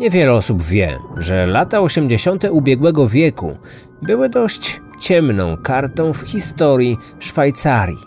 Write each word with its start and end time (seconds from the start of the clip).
Niewiele 0.00 0.32
osób 0.32 0.62
wie, 0.62 0.98
że 1.16 1.46
lata 1.46 1.80
80. 1.80 2.44
ubiegłego 2.50 3.08
wieku 3.08 3.58
były 4.02 4.28
dość 4.28 4.80
ciemną 5.00 5.56
kartą 5.56 6.12
w 6.12 6.20
historii 6.20 6.98
Szwajcarii. 7.18 7.98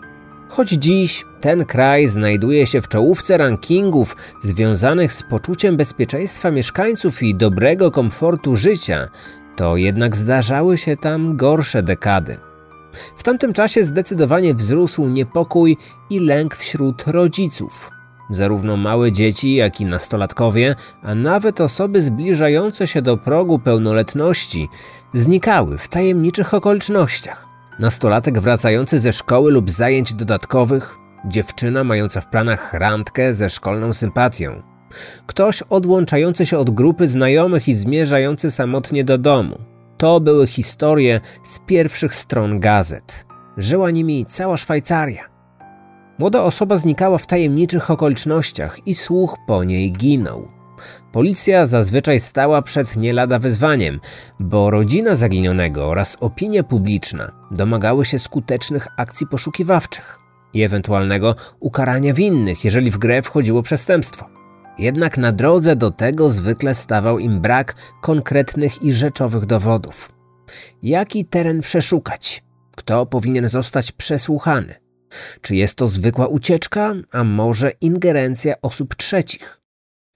Choć 0.48 0.68
dziś 0.68 1.24
ten 1.40 1.64
kraj 1.64 2.08
znajduje 2.08 2.66
się 2.66 2.80
w 2.80 2.88
czołówce 2.88 3.36
rankingów 3.38 4.16
związanych 4.40 5.12
z 5.12 5.22
poczuciem 5.22 5.76
bezpieczeństwa 5.76 6.50
mieszkańców 6.50 7.22
i 7.22 7.34
dobrego 7.34 7.90
komfortu 7.90 8.56
życia, 8.56 9.08
to 9.56 9.76
jednak 9.76 10.16
zdarzały 10.16 10.78
się 10.78 10.96
tam 10.96 11.36
gorsze 11.36 11.82
dekady. 11.82 12.36
W 13.16 13.22
tamtym 13.22 13.52
czasie 13.52 13.84
zdecydowanie 13.84 14.54
wzrósł 14.54 15.08
niepokój 15.08 15.76
i 16.10 16.20
lęk 16.20 16.56
wśród 16.56 17.04
rodziców. 17.06 17.93
Zarówno 18.30 18.76
małe 18.76 19.12
dzieci, 19.12 19.54
jak 19.54 19.80
i 19.80 19.84
nastolatkowie, 19.84 20.76
a 21.02 21.14
nawet 21.14 21.60
osoby 21.60 22.02
zbliżające 22.02 22.86
się 22.86 23.02
do 23.02 23.16
progu 23.16 23.58
pełnoletności, 23.58 24.68
znikały 25.14 25.78
w 25.78 25.88
tajemniczych 25.88 26.54
okolicznościach. 26.54 27.46
Nastolatek 27.78 28.38
wracający 28.40 28.98
ze 28.98 29.12
szkoły 29.12 29.52
lub 29.52 29.70
zajęć 29.70 30.14
dodatkowych, 30.14 30.98
dziewczyna 31.24 31.84
mająca 31.84 32.20
w 32.20 32.28
planach 32.28 32.74
randkę 32.74 33.34
ze 33.34 33.50
szkolną 33.50 33.92
sympatią, 33.92 34.60
ktoś 35.26 35.62
odłączający 35.62 36.46
się 36.46 36.58
od 36.58 36.70
grupy 36.70 37.08
znajomych 37.08 37.68
i 37.68 37.74
zmierzający 37.74 38.50
samotnie 38.50 39.04
do 39.04 39.18
domu. 39.18 39.58
To 39.96 40.20
były 40.20 40.46
historie 40.46 41.20
z 41.44 41.58
pierwszych 41.58 42.14
stron 42.14 42.60
gazet. 42.60 43.26
Żyła 43.56 43.90
nimi 43.90 44.26
cała 44.26 44.56
Szwajcaria. 44.56 45.33
Młoda 46.18 46.42
osoba 46.42 46.76
znikała 46.76 47.18
w 47.18 47.26
tajemniczych 47.26 47.90
okolicznościach 47.90 48.86
i 48.86 48.94
słuch 48.94 49.36
po 49.46 49.64
niej 49.64 49.92
ginął. 49.92 50.48
Policja 51.12 51.66
zazwyczaj 51.66 52.20
stała 52.20 52.62
przed 52.62 52.96
nie 52.96 53.12
lada 53.12 53.38
wyzwaniem, 53.38 54.00
bo 54.40 54.70
rodzina 54.70 55.16
zaginionego 55.16 55.88
oraz 55.88 56.16
opinia 56.20 56.62
publiczna 56.62 57.32
domagały 57.50 58.04
się 58.04 58.18
skutecznych 58.18 58.88
akcji 58.96 59.26
poszukiwawczych 59.26 60.18
i 60.54 60.62
ewentualnego 60.62 61.34
ukarania 61.60 62.14
winnych, 62.14 62.64
jeżeli 62.64 62.90
w 62.90 62.98
grę 62.98 63.22
wchodziło 63.22 63.62
przestępstwo. 63.62 64.28
Jednak 64.78 65.18
na 65.18 65.32
drodze 65.32 65.76
do 65.76 65.90
tego 65.90 66.30
zwykle 66.30 66.74
stawał 66.74 67.18
im 67.18 67.40
brak 67.40 67.74
konkretnych 68.02 68.82
i 68.82 68.92
rzeczowych 68.92 69.46
dowodów. 69.46 70.12
Jaki 70.82 71.24
teren 71.24 71.60
przeszukać? 71.60 72.44
Kto 72.76 73.06
powinien 73.06 73.48
zostać 73.48 73.92
przesłuchany? 73.92 74.83
Czy 75.40 75.56
jest 75.56 75.74
to 75.74 75.88
zwykła 75.88 76.26
ucieczka, 76.26 76.94
a 77.12 77.24
może 77.24 77.72
ingerencja 77.80 78.54
osób 78.62 78.94
trzecich? 78.94 79.60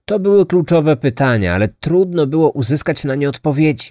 To 0.05 0.19
były 0.19 0.45
kluczowe 0.45 0.97
pytania, 0.97 1.55
ale 1.55 1.67
trudno 1.67 2.27
było 2.27 2.51
uzyskać 2.51 3.03
na 3.03 3.15
nie 3.15 3.29
odpowiedzi. 3.29 3.89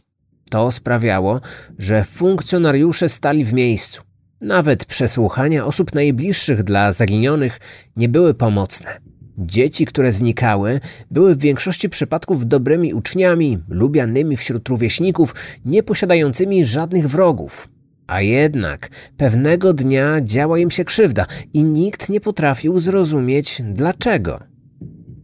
To 0.51 0.73
sprawiało, 0.73 1.41
że 1.79 2.05
funkcjonariusze 2.05 3.09
stali 3.09 3.45
w 3.45 3.53
miejscu. 3.53 4.03
Nawet 4.41 4.85
przesłuchania 4.85 5.67
osób 5.67 5.95
najbliższych 5.95 6.63
dla 6.63 6.93
zaginionych 6.93 7.61
nie 7.97 8.09
były 8.09 8.35
pomocne. 8.35 9.01
Dzieci, 9.39 9.87
które 9.87 10.13
znikały, 10.13 10.81
były 11.11 11.35
w 11.35 11.39
większości 11.39 11.89
przypadków 11.89 12.47
dobrymi 12.47 12.95
uczniami, 12.95 13.59
lubianymi 13.69 14.37
wśród 14.37 14.69
rówieśników, 14.69 15.35
nie 15.65 15.83
posiadającymi 15.83 16.65
żadnych 16.65 17.09
wrogów. 17.09 17.69
A 18.09 18.21
jednak 18.21 18.89
pewnego 19.17 19.73
dnia 19.73 20.21
działa 20.21 20.59
im 20.59 20.71
się 20.71 20.85
krzywda 20.85 21.27
i 21.53 21.65
nikt 21.65 22.09
nie 22.09 22.21
potrafił 22.21 22.81
zrozumieć 22.81 23.63
dlaczego. 23.65 24.41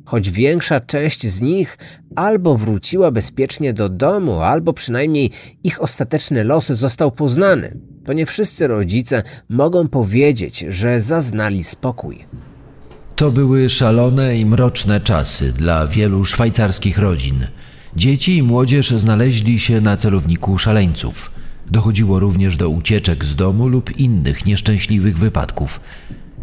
Choć 0.05 0.31
większa 0.31 0.81
część 0.81 1.27
z 1.27 1.41
nich 1.41 1.79
albo 2.17 2.57
wróciła 2.57 3.11
bezpiecznie 3.11 3.73
do 3.73 3.89
domu, 3.89 4.41
albo 4.41 4.73
przynajmniej 4.73 5.31
ich 5.65 5.83
ostateczny 5.83 6.45
los 6.45 6.67
został 6.67 7.13
poznany, 7.13 7.79
to 8.05 8.13
nie 8.13 8.27
wszyscy 8.27 8.67
rodzice 8.67 9.23
mogą 9.49 9.89
powiedzieć, 9.89 10.65
że 10.69 11.01
zaznali 11.01 11.65
spokój. 11.65 12.25
To 13.17 13.31
były 13.31 13.69
szalone 13.69 14.37
i 14.37 14.47
mroczne 14.47 15.01
czasy 15.01 15.53
dla 15.53 15.87
wielu 15.87 16.25
szwajcarskich 16.25 16.99
rodzin. 16.99 17.47
Dzieci 17.97 18.37
i 18.37 18.43
młodzież 18.43 18.91
znaleźli 18.91 19.59
się 19.59 19.81
na 19.81 19.97
celowniku 19.97 20.59
szaleńców. 20.59 21.34
Dochodziło 21.71 22.19
również 22.19 22.57
do 22.57 22.69
ucieczek 22.69 23.25
z 23.25 23.37
domu 23.37 23.69
lub 23.69 23.99
innych 23.99 24.47
nieszczęśliwych 24.47 25.19
wypadków. 25.19 25.81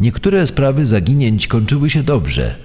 Niektóre 0.00 0.46
sprawy 0.46 0.86
zaginięć 0.86 1.46
kończyły 1.46 1.90
się 1.90 2.02
dobrze. 2.02 2.56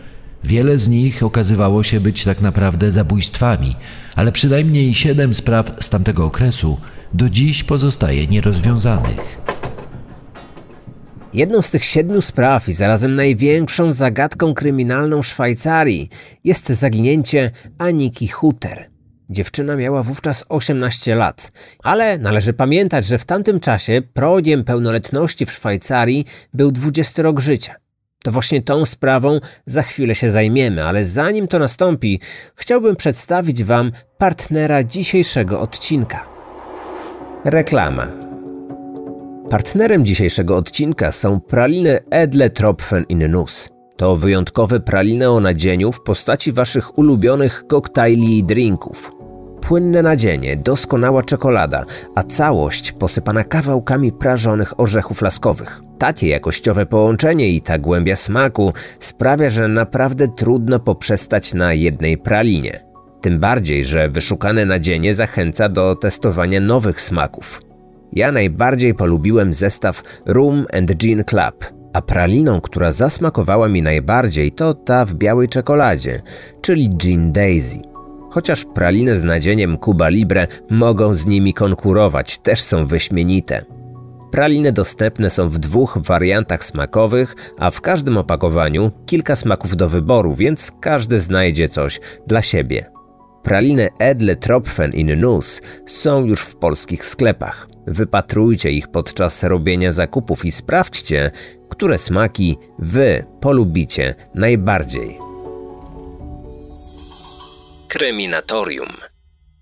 Wiele 0.44 0.78
z 0.78 0.88
nich 0.88 1.24
okazywało 1.24 1.84
się 1.84 2.00
być 2.00 2.24
tak 2.24 2.42
naprawdę 2.42 2.92
zabójstwami, 2.92 3.76
ale 4.16 4.32
przynajmniej 4.32 4.94
siedem 4.94 5.34
spraw 5.34 5.76
z 5.80 5.90
tamtego 5.90 6.26
okresu 6.26 6.78
do 7.14 7.30
dziś 7.30 7.64
pozostaje 7.64 8.28
nierozwiązanych. 8.28 9.38
Jedną 11.34 11.62
z 11.62 11.72
tych 11.72 11.86
siedmiu 11.86 12.22
spraw 12.22 12.70
i 12.70 12.74
zarazem 12.74 13.16
największą 13.16 13.94
zagadką 13.94 14.54
kryminalną 14.54 15.22
Szwajcarii 15.22 16.10
jest 16.44 16.70
zaginięcie 16.70 17.52
Aniki 17.78 18.28
Hutter. 18.28 18.97
Dziewczyna 19.30 19.76
miała 19.76 20.04
wówczas 20.04 20.46
18 20.50 21.16
lat, 21.16 21.52
ale 21.84 22.18
należy 22.18 22.54
pamiętać, 22.54 23.06
że 23.06 23.18
w 23.18 23.26
tamtym 23.26 23.60
czasie 23.60 24.02
progiem 24.14 24.64
pełnoletności 24.64 25.46
w 25.46 25.52
Szwajcarii 25.52 26.26
był 26.54 26.72
20 26.72 27.24
rok 27.24 27.40
życia. 27.40 27.76
To 28.24 28.32
właśnie 28.32 28.62
tą 28.62 28.86
sprawą 28.86 29.40
za 29.66 29.82
chwilę 29.82 30.16
się 30.16 30.30
zajmiemy, 30.30 30.86
ale 30.86 31.06
zanim 31.06 31.48
to 31.48 31.60
nastąpi, 31.60 32.20
chciałbym 32.56 32.96
przedstawić 32.96 33.64
Wam 33.64 33.92
partnera 34.18 34.84
dzisiejszego 34.84 35.62
odcinka. 35.62 36.26
Reklama. 37.46 38.08
Partnerem 39.50 40.06
dzisiejszego 40.06 40.58
odcinka 40.58 41.12
są 41.12 41.40
praliny 41.40 42.00
Edle 42.10 42.50
Tropfen 42.50 43.06
in. 43.10 43.44
To 43.98 44.16
wyjątkowe 44.16 44.80
praliny 44.80 45.30
o 45.30 45.40
nadzieniu 45.40 45.92
w 45.92 46.04
postaci 46.04 46.52
Waszych 46.52 46.98
ulubionych 46.98 47.64
koktajli 47.68 48.38
i 48.38 48.44
drinków 48.44 49.17
płynne 49.68 50.02
nadzienie, 50.02 50.58
doskonała 50.58 51.24
czekolada, 51.24 51.86
a 52.16 52.24
całość 52.24 52.92
posypana 52.92 53.44
kawałkami 53.44 54.12
prażonych 54.12 54.80
orzechów 54.80 55.22
laskowych. 55.22 55.82
Takie 55.98 56.28
jakościowe 56.28 56.86
połączenie 56.86 57.50
i 57.50 57.62
ta 57.62 57.78
głębia 57.78 58.16
smaku 58.16 58.74
sprawia, 59.00 59.50
że 59.50 59.68
naprawdę 59.68 60.28
trudno 60.28 60.80
poprzestać 60.80 61.54
na 61.54 61.74
jednej 61.74 62.18
pralinie. 62.18 62.80
Tym 63.22 63.40
bardziej, 63.40 63.86
że 63.86 64.10
wyszukane 64.10 64.66
nadzienie 64.66 65.14
zachęca 65.14 65.70
do 65.70 65.96
testowania 65.96 66.62
nowych 66.62 67.02
smaków. 67.02 67.62
Ja 68.14 68.32
najbardziej 68.32 68.94
polubiłem 68.94 69.54
zestaw 69.54 70.04
Room 70.26 70.66
and 70.74 70.96
Gin 70.96 71.24
Club, 71.24 71.66
a 71.94 72.02
praliną, 72.02 72.62
która 72.62 72.92
zasmakowała 72.92 73.70
mi 73.70 73.82
najbardziej, 73.82 74.52
to 74.52 74.74
ta 74.74 75.06
w 75.06 75.14
białej 75.14 75.50
czekoladzie, 75.50 76.22
czyli 76.62 76.90
Gin 76.90 77.32
Daisy. 77.32 77.97
Chociaż 78.38 78.66
praliny 78.66 79.18
z 79.18 79.24
nadzieniem 79.24 79.78
Cuba 79.78 80.10
Libre 80.10 80.48
mogą 80.70 81.14
z 81.14 81.26
nimi 81.26 81.54
konkurować, 81.54 82.38
też 82.38 82.62
są 82.62 82.86
wyśmienite. 82.86 83.66
Praliny 84.32 84.72
dostępne 84.72 85.30
są 85.30 85.50
w 85.50 85.58
dwóch 85.58 85.98
wariantach 85.98 86.66
smakowych, 86.66 87.36
a 87.60 87.72
w 87.72 87.82
każdym 87.82 88.18
opakowaniu 88.18 88.92
kilka 89.06 89.36
smaków 89.36 89.76
do 89.76 89.90
wyboru, 89.90 90.34
więc 90.34 90.72
każdy 90.82 91.20
znajdzie 91.20 91.70
coś 91.70 92.00
dla 92.28 92.42
siebie. 92.42 92.92
Praliny 93.44 93.90
Edle 94.00 94.36
Tropfen 94.36 94.92
in 94.92 95.20
Nuss 95.20 95.62
są 95.86 96.26
już 96.26 96.42
w 96.42 96.56
polskich 96.56 97.06
sklepach. 97.06 97.68
Wypatrujcie 97.88 98.72
ich 98.72 98.88
podczas 98.88 99.44
robienia 99.44 99.92
zakupów 99.92 100.46
i 100.46 100.52
sprawdźcie, 100.52 101.32
które 101.70 101.98
smaki 101.98 102.58
Wy 102.80 103.26
polubicie 103.40 104.16
najbardziej. 104.36 105.27
Kryminatorium. 107.98 108.90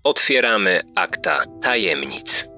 Otwieramy 0.04 0.80
akta 0.94 1.44
tajemnic. 1.62 2.48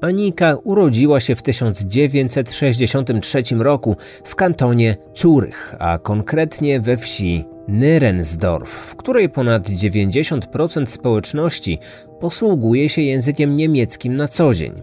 Anika 0.00 0.56
urodziła 0.64 1.20
się 1.20 1.34
w 1.34 1.42
1963 1.42 3.42
roku 3.58 3.96
w 4.24 4.34
kantonie 4.34 4.96
Curych, 5.14 5.74
a 5.78 5.98
konkretnie 5.98 6.80
we 6.80 6.96
wsi 6.96 7.44
Nyrensdorf, 7.68 8.70
w 8.70 8.96
której 8.96 9.28
ponad 9.28 9.68
90% 9.68 10.86
społeczności 10.86 11.78
posługuje 12.20 12.88
się 12.88 13.02
językiem 13.02 13.56
niemieckim 13.56 14.14
na 14.14 14.28
co 14.28 14.54
dzień. 14.54 14.82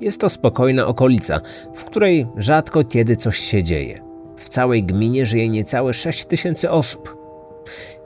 Jest 0.00 0.20
to 0.20 0.30
spokojna 0.30 0.86
okolica, 0.86 1.40
w 1.74 1.84
której 1.84 2.26
rzadko 2.36 2.84
kiedy 2.84 3.16
coś 3.16 3.38
się 3.38 3.62
dzieje. 3.62 3.98
W 4.36 4.48
całej 4.48 4.84
gminie 4.84 5.26
żyje 5.26 5.48
niecałe 5.48 5.94
6 5.94 6.24
tysięcy 6.24 6.70
osób. 6.70 7.21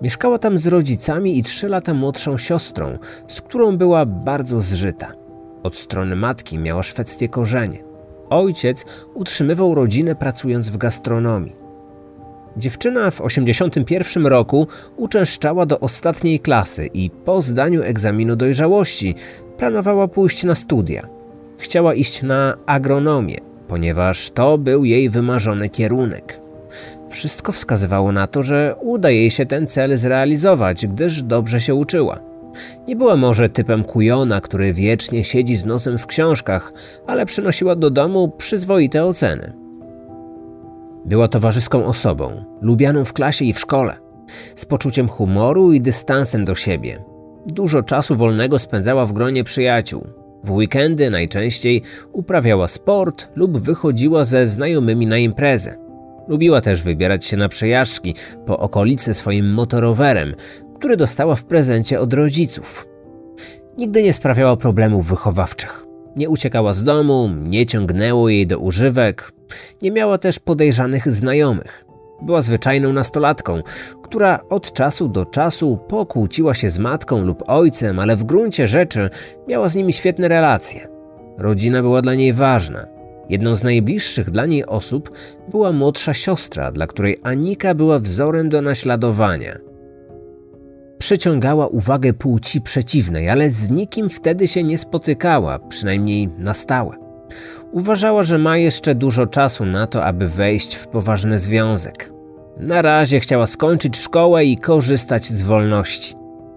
Mieszkała 0.02 0.38
tam 0.38 0.58
z 0.58 0.66
rodzicami 0.66 1.38
i 1.38 1.42
trzy 1.42 1.68
lata 1.68 1.94
młodszą 1.94 2.38
siostrą, 2.38 2.98
z 3.28 3.40
którą 3.40 3.76
była 3.76 4.06
bardzo 4.06 4.60
zżyta. 4.60 5.12
Od 5.62 5.76
strony 5.76 6.16
matki 6.16 6.58
miała 6.58 6.82
szwedzkie 6.82 7.28
korzenie. 7.28 7.78
Ojciec 8.30 8.84
utrzymywał 9.14 9.74
rodzinę 9.74 10.14
pracując 10.14 10.68
w 10.68 10.76
gastronomii. 10.76 11.56
Dziewczyna 12.56 13.10
w 13.10 13.20
81 13.20 14.26
roku 14.26 14.66
uczęszczała 14.96 15.66
do 15.66 15.80
ostatniej 15.80 16.40
klasy 16.40 16.88
i 16.94 17.10
po 17.10 17.42
zdaniu 17.42 17.82
egzaminu 17.82 18.36
dojrzałości 18.36 19.14
planowała 19.56 20.08
pójść 20.08 20.44
na 20.44 20.54
studia. 20.54 21.08
Chciała 21.58 21.94
iść 21.94 22.22
na 22.22 22.56
agronomię, 22.66 23.38
ponieważ 23.68 24.30
to 24.30 24.58
był 24.58 24.84
jej 24.84 25.10
wymarzony 25.10 25.68
kierunek. 25.68 26.45
Wszystko 27.08 27.52
wskazywało 27.52 28.12
na 28.12 28.26
to, 28.26 28.42
że 28.42 28.76
uda 28.80 29.10
jej 29.10 29.30
się 29.30 29.46
ten 29.46 29.66
cel 29.66 29.96
zrealizować, 29.96 30.86
gdyż 30.86 31.22
dobrze 31.22 31.60
się 31.60 31.74
uczyła. 31.74 32.20
Nie 32.88 32.96
była 32.96 33.16
może 33.16 33.48
typem 33.48 33.84
kujona, 33.84 34.40
który 34.40 34.72
wiecznie 34.72 35.24
siedzi 35.24 35.56
z 35.56 35.64
nosem 35.64 35.98
w 35.98 36.06
książkach, 36.06 36.72
ale 37.06 37.26
przynosiła 37.26 37.76
do 37.76 37.90
domu 37.90 38.32
przyzwoite 38.38 39.04
oceny. 39.04 39.52
Była 41.04 41.28
towarzyską 41.28 41.84
osobą, 41.84 42.44
lubianą 42.60 43.04
w 43.04 43.12
klasie 43.12 43.44
i 43.44 43.52
w 43.52 43.60
szkole, 43.60 43.96
z 44.56 44.64
poczuciem 44.64 45.08
humoru 45.08 45.72
i 45.72 45.80
dystansem 45.80 46.44
do 46.44 46.54
siebie. 46.54 47.04
Dużo 47.46 47.82
czasu 47.82 48.16
wolnego 48.16 48.58
spędzała 48.58 49.06
w 49.06 49.12
gronie 49.12 49.44
przyjaciół. 49.44 50.06
W 50.44 50.50
weekendy 50.50 51.10
najczęściej 51.10 51.82
uprawiała 52.12 52.68
sport 52.68 53.28
lub 53.36 53.58
wychodziła 53.58 54.24
ze 54.24 54.46
znajomymi 54.46 55.06
na 55.06 55.18
imprezę. 55.18 55.85
Lubiła 56.28 56.60
też 56.60 56.82
wybierać 56.82 57.24
się 57.24 57.36
na 57.36 57.48
przejażdżki 57.48 58.14
po 58.46 58.58
okolicy 58.58 59.14
swoim 59.14 59.52
motorowerem, 59.52 60.34
który 60.78 60.96
dostała 60.96 61.34
w 61.34 61.44
prezencie 61.44 62.00
od 62.00 62.12
rodziców. 62.12 62.86
Nigdy 63.78 64.02
nie 64.02 64.12
sprawiała 64.12 64.56
problemów 64.56 65.06
wychowawczych. 65.06 65.86
Nie 66.16 66.28
uciekała 66.28 66.74
z 66.74 66.82
domu, 66.82 67.30
nie 67.42 67.66
ciągnęło 67.66 68.28
jej 68.28 68.46
do 68.46 68.58
używek, 68.58 69.32
nie 69.82 69.90
miała 69.90 70.18
też 70.18 70.38
podejrzanych 70.38 71.10
znajomych. 71.10 71.84
Była 72.22 72.40
zwyczajną 72.40 72.92
nastolatką, 72.92 73.62
która 74.02 74.40
od 74.48 74.72
czasu 74.72 75.08
do 75.08 75.26
czasu 75.26 75.78
pokłóciła 75.88 76.54
się 76.54 76.70
z 76.70 76.78
matką 76.78 77.18
lub 77.24 77.42
ojcem, 77.46 77.98
ale 77.98 78.16
w 78.16 78.24
gruncie 78.24 78.68
rzeczy 78.68 79.10
miała 79.48 79.68
z 79.68 79.74
nimi 79.74 79.92
świetne 79.92 80.28
relacje. 80.28 80.88
Rodzina 81.38 81.82
była 81.82 82.02
dla 82.02 82.14
niej 82.14 82.32
ważna. 82.32 82.95
Jedną 83.28 83.54
z 83.54 83.62
najbliższych 83.62 84.30
dla 84.30 84.46
niej 84.46 84.66
osób 84.66 85.10
była 85.50 85.72
młodsza 85.72 86.14
siostra, 86.14 86.72
dla 86.72 86.86
której 86.86 87.18
Anika 87.22 87.74
była 87.74 87.98
wzorem 87.98 88.48
do 88.48 88.62
naśladowania. 88.62 89.56
Przyciągała 90.98 91.66
uwagę 91.66 92.12
płci 92.12 92.60
przeciwnej, 92.60 93.28
ale 93.28 93.50
z 93.50 93.70
nikim 93.70 94.10
wtedy 94.10 94.48
się 94.48 94.64
nie 94.64 94.78
spotykała, 94.78 95.58
przynajmniej 95.58 96.28
na 96.38 96.54
stałe. 96.54 96.96
Uważała, 97.72 98.22
że 98.22 98.38
ma 98.38 98.56
jeszcze 98.56 98.94
dużo 98.94 99.26
czasu 99.26 99.64
na 99.64 99.86
to, 99.86 100.04
aby 100.04 100.28
wejść 100.28 100.74
w 100.74 100.86
poważny 100.86 101.38
związek. 101.38 102.12
Na 102.56 102.82
razie 102.82 103.20
chciała 103.20 103.46
skończyć 103.46 103.98
szkołę 103.98 104.44
i 104.44 104.56
korzystać 104.56 105.26
z 105.26 105.42
wolności. 105.42 106.14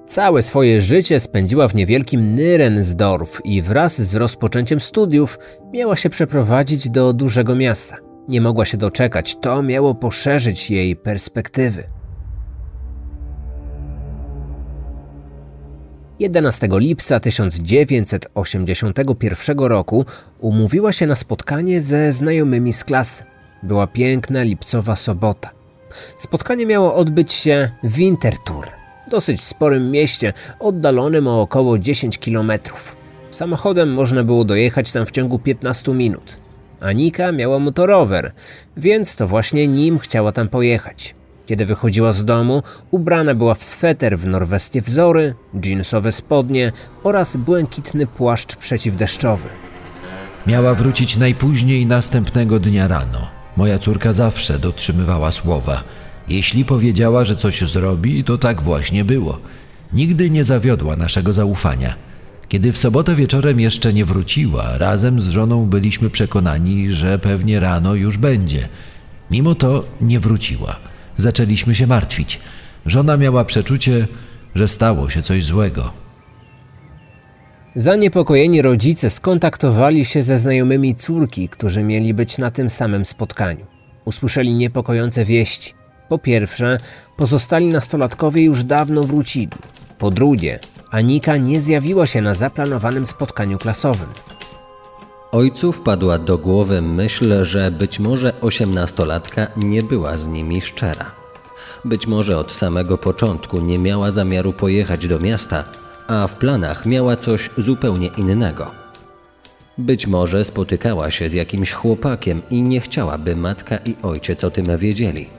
Całe 0.09 0.43
swoje 0.43 0.81
życie 0.81 1.19
spędziła 1.19 1.67
w 1.67 1.75
niewielkim 1.75 2.35
Nyrensdorf 2.35 3.41
i 3.45 3.61
wraz 3.61 4.01
z 4.01 4.15
rozpoczęciem 4.15 4.79
studiów 4.79 5.39
miała 5.73 5.95
się 5.95 6.09
przeprowadzić 6.09 6.89
do 6.89 7.13
dużego 7.13 7.55
miasta. 7.55 7.97
Nie 8.27 8.41
mogła 8.41 8.65
się 8.65 8.77
doczekać, 8.77 9.35
to 9.41 9.63
miało 9.63 9.95
poszerzyć 9.95 10.71
jej 10.71 10.95
perspektywy. 10.95 11.83
11 16.19 16.67
lipca 16.71 17.19
1981 17.19 19.59
roku 19.59 20.05
umówiła 20.39 20.91
się 20.91 21.07
na 21.07 21.15
spotkanie 21.15 21.81
ze 21.81 22.13
znajomymi 22.13 22.73
z 22.73 22.83
klasy. 22.83 23.23
Była 23.63 23.87
piękna 23.87 24.43
lipcowa 24.43 24.95
sobota. 24.95 25.49
Spotkanie 26.17 26.65
miało 26.65 26.95
odbyć 26.95 27.33
się 27.33 27.69
w 27.83 27.93
Winterthur, 27.93 28.78
dosyć 29.09 29.43
sporym 29.43 29.91
mieście, 29.91 30.33
oddalonym 30.59 31.27
o 31.27 31.41
około 31.41 31.77
10 31.77 32.17
kilometrów. 32.17 32.95
Samochodem 33.31 33.93
można 33.93 34.23
było 34.23 34.43
dojechać 34.45 34.91
tam 34.91 35.05
w 35.05 35.11
ciągu 35.11 35.39
15 35.39 35.93
minut. 35.93 36.37
Anika 36.81 37.31
miała 37.31 37.59
motorower, 37.59 38.31
więc 38.77 39.15
to 39.15 39.27
właśnie 39.27 39.67
nim 39.67 39.99
chciała 39.99 40.31
tam 40.31 40.47
pojechać. 40.47 41.15
Kiedy 41.45 41.65
wychodziła 41.65 42.11
z 42.11 42.25
domu, 42.25 42.63
ubrana 42.91 43.35
była 43.35 43.55
w 43.55 43.63
sweter 43.63 44.17
w 44.17 44.25
norweskie 44.25 44.81
wzory, 44.81 45.33
jeansowe 45.65 46.11
spodnie 46.11 46.71
oraz 47.03 47.37
błękitny 47.37 48.07
płaszcz 48.07 48.55
przeciwdeszczowy. 48.55 49.49
Miała 50.47 50.73
wrócić 50.73 51.17
najpóźniej 51.17 51.85
następnego 51.85 52.59
dnia 52.59 52.87
rano. 52.87 53.27
Moja 53.57 53.79
córka 53.79 54.13
zawsze 54.13 54.59
dotrzymywała 54.59 55.31
słowa. 55.31 55.83
Jeśli 56.29 56.65
powiedziała, 56.65 57.25
że 57.25 57.35
coś 57.35 57.61
zrobi, 57.61 58.23
to 58.23 58.37
tak 58.37 58.61
właśnie 58.61 59.05
było. 59.05 59.39
Nigdy 59.93 60.29
nie 60.29 60.43
zawiodła 60.43 60.95
naszego 60.95 61.33
zaufania. 61.33 61.95
Kiedy 62.47 62.71
w 62.71 62.77
sobotę 62.77 63.15
wieczorem 63.15 63.59
jeszcze 63.59 63.93
nie 63.93 64.05
wróciła, 64.05 64.77
razem 64.77 65.21
z 65.21 65.27
żoną 65.27 65.65
byliśmy 65.65 66.09
przekonani, 66.09 66.89
że 66.89 67.19
pewnie 67.19 67.59
rano 67.59 67.95
już 67.95 68.17
będzie. 68.17 68.67
Mimo 69.31 69.55
to 69.55 69.85
nie 70.01 70.19
wróciła. 70.19 70.75
Zaczęliśmy 71.17 71.75
się 71.75 71.87
martwić. 71.87 72.39
Żona 72.85 73.17
miała 73.17 73.45
przeczucie, 73.45 74.07
że 74.55 74.67
stało 74.67 75.09
się 75.09 75.23
coś 75.23 75.45
złego. 75.45 75.93
Zaniepokojeni 77.75 78.61
rodzice 78.61 79.09
skontaktowali 79.09 80.05
się 80.05 80.23
ze 80.23 80.37
znajomymi 80.37 80.95
córki, 80.95 81.49
którzy 81.49 81.83
mieli 81.83 82.13
być 82.13 82.37
na 82.37 82.51
tym 82.51 82.69
samym 82.69 83.05
spotkaniu. 83.05 83.65
Usłyszeli 84.05 84.55
niepokojące 84.55 85.25
wieści. 85.25 85.78
Po 86.09 86.17
pierwsze, 86.17 86.77
pozostali 87.17 87.67
nastolatkowie 87.67 88.43
już 88.43 88.63
dawno 88.63 89.03
wrócili. 89.03 89.49
Po 89.97 90.11
drugie, 90.11 90.59
Anika 90.91 91.37
nie 91.37 91.61
zjawiła 91.61 92.07
się 92.07 92.21
na 92.21 92.33
zaplanowanym 92.33 93.05
spotkaniu 93.05 93.57
klasowym. 93.57 94.07
Ojcu 95.31 95.71
wpadła 95.71 96.17
do 96.17 96.37
głowy 96.37 96.81
myśl, 96.81 97.45
że 97.45 97.71
być 97.71 97.99
może 97.99 98.41
osiemnastolatka 98.41 99.47
nie 99.57 99.83
była 99.83 100.17
z 100.17 100.27
nimi 100.27 100.61
szczera. 100.61 101.11
Być 101.85 102.07
może 102.07 102.37
od 102.37 102.53
samego 102.53 102.97
początku 102.97 103.59
nie 103.59 103.79
miała 103.79 104.11
zamiaru 104.11 104.53
pojechać 104.53 105.07
do 105.07 105.19
miasta, 105.19 105.63
a 106.07 106.27
w 106.27 106.35
planach 106.35 106.85
miała 106.85 107.17
coś 107.17 107.49
zupełnie 107.57 108.07
innego. 108.07 108.71
Być 109.77 110.07
może 110.07 110.45
spotykała 110.45 111.11
się 111.11 111.29
z 111.29 111.33
jakimś 111.33 111.71
chłopakiem 111.71 112.41
i 112.49 112.61
nie 112.61 112.81
chciałaby 112.81 113.35
matka 113.35 113.77
i 113.77 113.95
ojciec 114.03 114.43
o 114.43 114.51
tym 114.51 114.77
wiedzieli. 114.77 115.29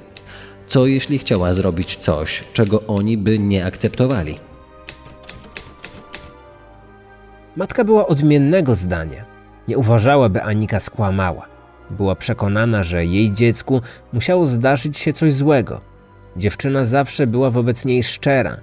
Co 0.71 0.87
jeśli 0.87 1.19
chciała 1.19 1.55
zrobić 1.55 1.97
coś, 1.97 2.45
czego 2.53 2.83
oni 2.87 3.19
by 3.19 3.39
nie 3.39 3.67
akceptowali? 3.67 4.39
Matka 7.57 7.85
była 7.85 8.07
odmiennego 8.07 8.75
zdania. 8.75 9.25
Nie 9.69 9.79
uważała, 9.79 10.29
by 10.29 10.43
Anika 10.43 10.81
skłamała. 10.81 11.49
Była 11.91 12.17
przekonana, 12.17 12.85
że 12.85 13.07
jej 13.07 13.31
dziecku 13.31 13.81
musiało 14.13 14.47
zdarzyć 14.47 14.99
się 14.99 15.13
coś 15.13 15.33
złego. 15.33 15.81
Dziewczyna 16.37 16.85
zawsze 16.85 17.27
była 17.27 17.51
wobec 17.51 17.85
niej 17.85 18.03
szczera. 18.03 18.61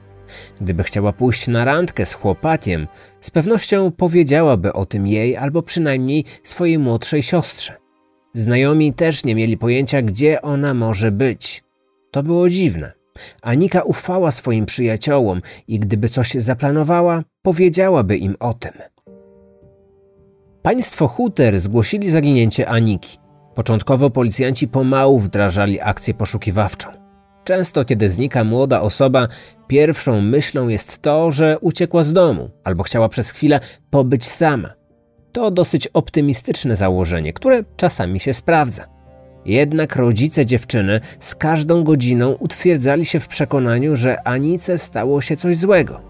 Gdyby 0.61 0.83
chciała 0.83 1.13
pójść 1.13 1.47
na 1.47 1.65
randkę 1.65 2.05
z 2.05 2.13
chłopakiem, 2.13 2.87
z 3.21 3.31
pewnością 3.31 3.91
powiedziałaby 3.91 4.73
o 4.73 4.85
tym 4.85 5.07
jej 5.07 5.37
albo 5.37 5.61
przynajmniej 5.61 6.25
swojej 6.43 6.79
młodszej 6.79 7.23
siostrze. 7.23 7.73
Znajomi 8.33 8.93
też 8.93 9.23
nie 9.23 9.35
mieli 9.35 9.57
pojęcia, 9.57 10.01
gdzie 10.01 10.41
ona 10.41 10.73
może 10.73 11.11
być. 11.11 11.66
To 12.17 12.23
było 12.23 12.49
dziwne. 12.49 12.93
Anika 13.41 13.81
ufała 13.81 14.31
swoim 14.31 14.65
przyjaciołom 14.65 15.41
i 15.67 15.79
gdyby 15.79 16.09
coś 16.09 16.31
zaplanowała, 16.31 17.23
powiedziałaby 17.41 18.17
im 18.17 18.35
o 18.39 18.53
tym. 18.53 18.71
Państwo 20.61 21.07
Huter 21.07 21.59
zgłosili 21.59 22.09
zaginięcie 22.09 22.69
Aniki. 22.69 23.17
Początkowo 23.55 24.09
policjanci 24.09 24.67
pomału 24.67 25.19
wdrażali 25.19 25.81
akcję 25.81 26.13
poszukiwawczą. 26.13 26.89
Często, 27.43 27.85
kiedy 27.85 28.09
znika 28.09 28.43
młoda 28.43 28.81
osoba, 28.81 29.27
pierwszą 29.67 30.21
myślą 30.21 30.67
jest 30.67 31.01
to, 31.01 31.31
że 31.31 31.57
uciekła 31.61 32.03
z 32.03 32.13
domu 32.13 32.49
albo 32.63 32.83
chciała 32.83 33.09
przez 33.09 33.31
chwilę 33.31 33.59
pobyć 33.89 34.25
sama. 34.25 34.69
To 35.31 35.51
dosyć 35.51 35.87
optymistyczne 35.87 36.75
założenie, 36.75 37.33
które 37.33 37.63
czasami 37.75 38.19
się 38.19 38.33
sprawdza. 38.33 38.96
Jednak 39.45 39.95
rodzice 39.95 40.45
dziewczyny 40.45 40.99
z 41.19 41.35
każdą 41.35 41.83
godziną 41.83 42.33
utwierdzali 42.33 43.05
się 43.05 43.19
w 43.19 43.27
przekonaniu, 43.27 43.95
że 43.95 44.27
Anice 44.27 44.77
stało 44.77 45.21
się 45.21 45.37
coś 45.37 45.57
złego. 45.57 46.01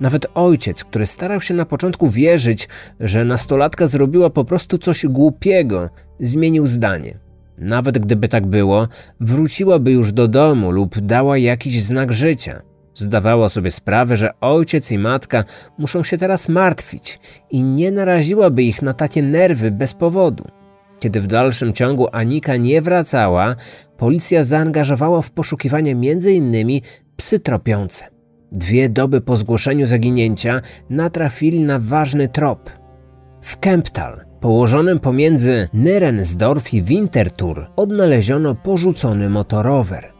Nawet 0.00 0.26
ojciec, 0.34 0.84
który 0.84 1.06
starał 1.06 1.40
się 1.40 1.54
na 1.54 1.64
początku 1.64 2.08
wierzyć, 2.08 2.68
że 3.00 3.24
nastolatka 3.24 3.86
zrobiła 3.86 4.30
po 4.30 4.44
prostu 4.44 4.78
coś 4.78 5.06
głupiego, 5.06 5.90
zmienił 6.20 6.66
zdanie. 6.66 7.18
Nawet 7.58 7.98
gdyby 7.98 8.28
tak 8.28 8.46
było, 8.46 8.88
wróciłaby 9.20 9.90
już 9.90 10.12
do 10.12 10.28
domu 10.28 10.70
lub 10.70 10.98
dała 10.98 11.38
jakiś 11.38 11.82
znak 11.82 12.12
życia. 12.12 12.62
Zdawała 12.94 13.48
sobie 13.48 13.70
sprawę, 13.70 14.16
że 14.16 14.40
ojciec 14.40 14.90
i 14.90 14.98
matka 14.98 15.44
muszą 15.78 16.02
się 16.02 16.18
teraz 16.18 16.48
martwić 16.48 17.20
i 17.50 17.62
nie 17.62 17.92
naraziłaby 17.92 18.62
ich 18.62 18.82
na 18.82 18.94
takie 18.94 19.22
nerwy 19.22 19.70
bez 19.70 19.94
powodu. 19.94 20.44
Kiedy 21.00 21.20
w 21.20 21.26
dalszym 21.26 21.72
ciągu 21.72 22.06
Anika 22.12 22.56
nie 22.56 22.82
wracała, 22.82 23.56
policja 23.96 24.44
zaangażowała 24.44 25.22
w 25.22 25.30
poszukiwanie 25.30 25.92
m.in. 25.92 26.80
psy 27.16 27.40
tropiące. 27.40 28.04
Dwie 28.52 28.88
doby 28.88 29.20
po 29.20 29.36
zgłoszeniu 29.36 29.86
zaginięcia 29.86 30.60
natrafili 30.90 31.64
na 31.64 31.78
ważny 31.78 32.28
trop. 32.28 32.70
W 33.42 33.58
Kemptal, 33.58 34.24
położonym 34.40 35.00
pomiędzy 35.00 35.68
Nyrensdorf 35.72 36.74
i 36.74 36.82
Winterthur, 36.82 37.66
odnaleziono 37.76 38.54
porzucony 38.54 39.30
motorower. 39.30 40.12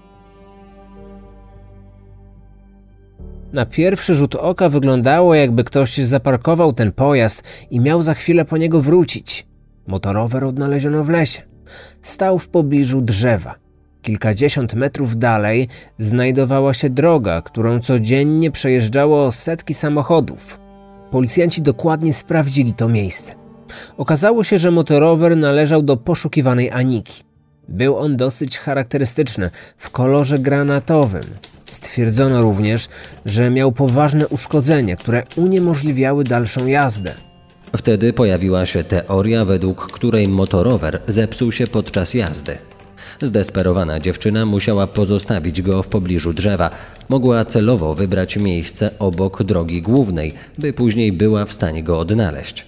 Na 3.52 3.66
pierwszy 3.66 4.14
rzut 4.14 4.34
oka 4.34 4.68
wyglądało, 4.68 5.34
jakby 5.34 5.64
ktoś 5.64 5.98
zaparkował 5.98 6.72
ten 6.72 6.92
pojazd 6.92 7.42
i 7.70 7.80
miał 7.80 8.02
za 8.02 8.14
chwilę 8.14 8.44
po 8.44 8.56
niego 8.56 8.80
wrócić. 8.80 9.47
Motorower 9.88 10.44
odnaleziono 10.44 11.04
w 11.04 11.08
lesie. 11.08 11.42
Stał 12.02 12.38
w 12.38 12.48
pobliżu 12.48 13.00
drzewa. 13.00 13.54
Kilkadziesiąt 14.02 14.74
metrów 14.74 15.16
dalej 15.16 15.68
znajdowała 15.98 16.74
się 16.74 16.90
droga, 16.90 17.42
którą 17.42 17.80
codziennie 17.80 18.50
przejeżdżało 18.50 19.32
setki 19.32 19.74
samochodów. 19.74 20.58
Policjanci 21.10 21.62
dokładnie 21.62 22.12
sprawdzili 22.14 22.72
to 22.72 22.88
miejsce. 22.88 23.34
Okazało 23.96 24.44
się, 24.44 24.58
że 24.58 24.70
motorower 24.70 25.36
należał 25.36 25.82
do 25.82 25.96
poszukiwanej 25.96 26.70
Aniki. 26.70 27.22
Był 27.68 27.96
on 27.96 28.16
dosyć 28.16 28.58
charakterystyczny, 28.58 29.50
w 29.76 29.90
kolorze 29.90 30.38
granatowym. 30.38 31.24
Stwierdzono 31.66 32.42
również, 32.42 32.88
że 33.26 33.50
miał 33.50 33.72
poważne 33.72 34.28
uszkodzenia, 34.28 34.96
które 34.96 35.22
uniemożliwiały 35.36 36.24
dalszą 36.24 36.66
jazdę. 36.66 37.27
Wtedy 37.76 38.12
pojawiła 38.12 38.66
się 38.66 38.84
teoria, 38.84 39.44
według 39.44 39.92
której 39.92 40.28
motorower 40.28 41.00
zepsuł 41.06 41.52
się 41.52 41.66
podczas 41.66 42.14
jazdy. 42.14 42.58
Zdesperowana 43.22 44.00
dziewczyna 44.00 44.46
musiała 44.46 44.86
pozostawić 44.86 45.62
go 45.62 45.82
w 45.82 45.88
pobliżu 45.88 46.32
drzewa. 46.32 46.70
Mogła 47.08 47.44
celowo 47.44 47.94
wybrać 47.94 48.36
miejsce 48.36 48.90
obok 48.98 49.42
drogi 49.42 49.82
głównej, 49.82 50.34
by 50.58 50.72
później 50.72 51.12
była 51.12 51.44
w 51.44 51.52
stanie 51.52 51.82
go 51.82 51.98
odnaleźć. 51.98 52.66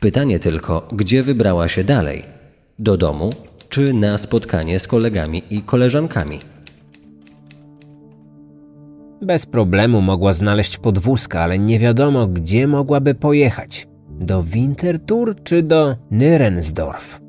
Pytanie 0.00 0.38
tylko, 0.38 0.88
gdzie 0.92 1.22
wybrała 1.22 1.68
się 1.68 1.84
dalej? 1.84 2.22
Do 2.78 2.96
domu 2.96 3.30
czy 3.68 3.92
na 3.92 4.18
spotkanie 4.18 4.78
z 4.78 4.86
kolegami 4.86 5.42
i 5.50 5.62
koleżankami? 5.62 6.38
Bez 9.22 9.46
problemu 9.46 10.02
mogła 10.02 10.32
znaleźć 10.32 10.76
podwózkę, 10.76 11.40
ale 11.40 11.58
nie 11.58 11.78
wiadomo, 11.78 12.26
gdzie 12.26 12.66
mogłaby 12.66 13.14
pojechać. 13.14 13.87
Do 14.20 14.42
Winterthur 14.42 15.42
czy 15.42 15.62
do 15.62 15.96
Nyrensdorf. 16.10 17.20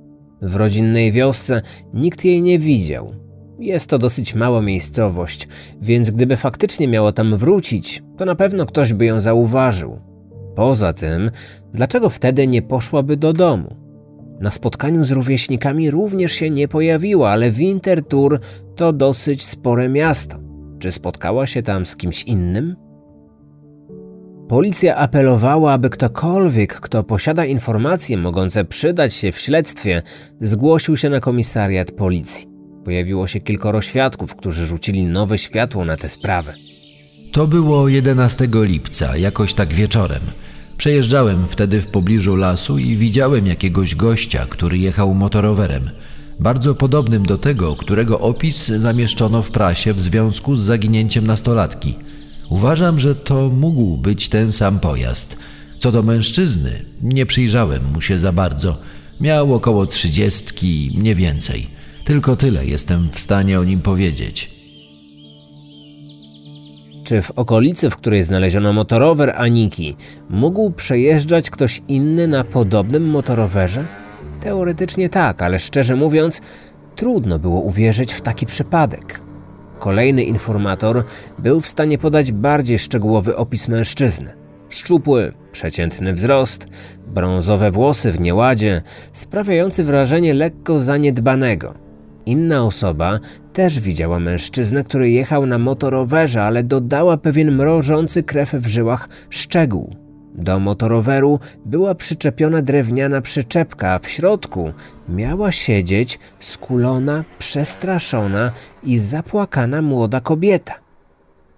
W 0.41 0.55
rodzinnej 0.55 1.11
wiosce 1.11 1.61
nikt 1.93 2.25
jej 2.25 2.41
nie 2.41 2.59
widział. 2.59 3.15
Jest 3.59 3.89
to 3.89 3.97
dosyć 3.97 4.35
mała 4.35 4.61
miejscowość, 4.61 5.47
więc 5.81 6.09
gdyby 6.09 6.37
faktycznie 6.37 6.87
miała 6.87 7.11
tam 7.11 7.37
wrócić, 7.37 8.03
to 8.17 8.25
na 8.25 8.35
pewno 8.35 8.65
ktoś 8.65 8.93
by 8.93 9.05
ją 9.05 9.19
zauważył. 9.19 9.99
Poza 10.55 10.93
tym, 10.93 11.31
dlaczego 11.73 12.09
wtedy 12.09 12.47
nie 12.47 12.61
poszłaby 12.61 13.17
do 13.17 13.33
domu? 13.33 13.75
Na 14.39 14.51
spotkaniu 14.51 15.03
z 15.03 15.11
rówieśnikami 15.11 15.91
również 15.91 16.31
się 16.31 16.49
nie 16.49 16.67
pojawiła, 16.67 17.29
ale 17.29 17.51
Winterthur 17.51 18.39
to 18.75 18.93
dosyć 18.93 19.45
spore 19.45 19.89
miasto. 19.89 20.37
Czy 20.79 20.91
spotkała 20.91 21.47
się 21.47 21.63
tam 21.63 21.85
z 21.85 21.95
kimś 21.95 22.23
innym? 22.23 22.75
Policja 24.49 24.95
apelowała, 24.95 25.73
aby 25.73 25.89
ktokolwiek, 25.89 26.79
kto 26.79 27.03
posiada 27.03 27.45
informacje 27.45 28.17
mogące 28.17 28.65
przydać 28.65 29.13
się 29.13 29.31
w 29.31 29.39
śledztwie, 29.39 30.01
zgłosił 30.41 30.97
się 30.97 31.09
na 31.09 31.19
komisariat 31.19 31.91
policji. 31.91 32.47
Pojawiło 32.85 33.27
się 33.27 33.39
kilkoro 33.39 33.81
świadków, 33.81 34.35
którzy 34.35 34.67
rzucili 34.67 35.05
nowe 35.05 35.37
światło 35.37 35.85
na 35.85 35.95
tę 35.95 36.09
sprawę. 36.09 36.53
To 37.31 37.47
było 37.47 37.87
11 37.87 38.47
lipca, 38.53 39.17
jakoś 39.17 39.53
tak 39.53 39.73
wieczorem. 39.73 40.21
Przejeżdżałem 40.77 41.45
wtedy 41.49 41.81
w 41.81 41.87
pobliżu 41.87 42.35
lasu 42.35 42.77
i 42.77 42.97
widziałem 42.97 43.47
jakiegoś 43.47 43.95
gościa, 43.95 44.45
który 44.49 44.77
jechał 44.77 45.15
motorowerem. 45.15 45.89
Bardzo 46.39 46.75
podobnym 46.75 47.23
do 47.23 47.37
tego, 47.37 47.75
którego 47.75 48.19
opis 48.19 48.67
zamieszczono 48.67 49.41
w 49.41 49.51
prasie 49.51 49.93
w 49.93 50.01
związku 50.01 50.55
z 50.55 50.63
zaginięciem 50.63 51.27
nastolatki– 51.27 51.95
Uważam, 52.49 52.99
że 52.99 53.15
to 53.15 53.49
mógł 53.49 53.97
być 53.97 54.29
ten 54.29 54.51
sam 54.51 54.79
pojazd. 54.79 55.37
Co 55.79 55.91
do 55.91 56.03
mężczyzny, 56.03 56.85
nie 57.01 57.25
przyjrzałem 57.25 57.91
mu 57.93 58.01
się 58.01 58.19
za 58.19 58.31
bardzo. 58.31 58.77
Miał 59.21 59.53
około 59.53 59.85
trzydziestki, 59.85 60.97
nie 61.01 61.15
więcej. 61.15 61.67
Tylko 62.05 62.35
tyle 62.35 62.65
jestem 62.65 63.09
w 63.13 63.19
stanie 63.19 63.59
o 63.59 63.63
nim 63.63 63.81
powiedzieć. 63.81 64.51
Czy 67.03 67.21
w 67.21 67.31
okolicy, 67.31 67.89
w 67.89 67.95
której 67.95 68.23
znaleziono 68.23 68.73
motorower 68.73 69.33
Aniki, 69.37 69.95
mógł 70.29 70.71
przejeżdżać 70.71 71.49
ktoś 71.49 71.81
inny 71.87 72.27
na 72.27 72.43
podobnym 72.43 73.09
motorowerze? 73.09 73.85
Teoretycznie 74.41 75.09
tak, 75.09 75.41
ale 75.41 75.59
szczerze 75.59 75.95
mówiąc, 75.95 76.41
trudno 76.95 77.39
było 77.39 77.61
uwierzyć 77.61 78.13
w 78.13 78.21
taki 78.21 78.45
przypadek. 78.45 79.28
Kolejny 79.79 80.23
informator 80.23 81.03
był 81.39 81.61
w 81.61 81.67
stanie 81.67 81.97
podać 81.97 82.31
bardziej 82.31 82.79
szczegółowy 82.79 83.35
opis 83.35 83.67
mężczyzny. 83.67 84.33
Szczupły, 84.69 85.33
przeciętny 85.51 86.13
wzrost, 86.13 86.67
brązowe 87.07 87.71
włosy 87.71 88.11
w 88.11 88.19
nieładzie, 88.19 88.81
sprawiający 89.13 89.83
wrażenie 89.83 90.33
lekko 90.33 90.79
zaniedbanego. 90.79 91.73
Inna 92.25 92.63
osoba 92.63 93.19
też 93.53 93.79
widziała 93.79 94.19
mężczyznę, 94.19 94.83
który 94.83 95.09
jechał 95.09 95.45
na 95.45 95.57
motorowerze, 95.57 96.43
ale 96.43 96.63
dodała 96.63 97.17
pewien 97.17 97.55
mrożący 97.55 98.23
krew 98.23 98.53
w 98.53 98.67
żyłach 98.67 99.09
szczegół. 99.29 100.08
Do 100.35 100.59
motoroweru 100.59 101.39
była 101.65 101.95
przyczepiona 101.95 102.61
drewniana 102.61 103.21
przyczepka, 103.21 103.93
a 103.93 103.99
w 103.99 104.09
środku 104.09 104.73
miała 105.09 105.51
siedzieć 105.51 106.19
skulona, 106.39 107.23
przestraszona 107.39 108.51
i 108.83 108.97
zapłakana 108.97 109.81
młoda 109.81 110.21
kobieta. 110.21 110.73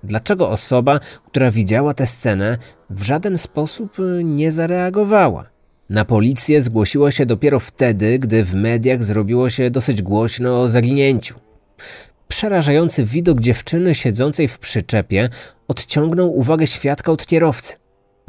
Dlaczego 0.04 0.50
osoba, 0.50 1.00
która 1.26 1.52
widziała 1.52 1.94
tę 1.94 2.08
scenę, 2.08 2.58
w 2.90 3.04
żaden 3.04 3.38
sposób 3.38 3.98
nie 4.24 4.52
zareagowała? 4.52 5.50
Na 5.90 6.06
policję 6.06 6.62
zgłosiła 6.62 7.12
się 7.12 7.26
dopiero 7.26 7.60
wtedy, 7.60 8.20
gdy 8.20 8.44
w 8.44 8.54
mediach 8.54 9.04
zrobiło 9.04 9.50
się 9.50 9.70
dosyć 9.70 10.02
głośno 10.02 10.62
o 10.62 10.68
zaginięciu. 10.68 11.36
Przerażający 12.28 13.04
widok 13.04 13.40
dziewczyny 13.40 13.96
siedzącej 13.96 14.48
w 14.48 14.60
przyczepie 14.60 15.30
odciągnął 15.68 16.38
uwagę 16.38 16.68
świadka 16.68 17.12
od 17.12 17.26
kierowcy. 17.26 17.81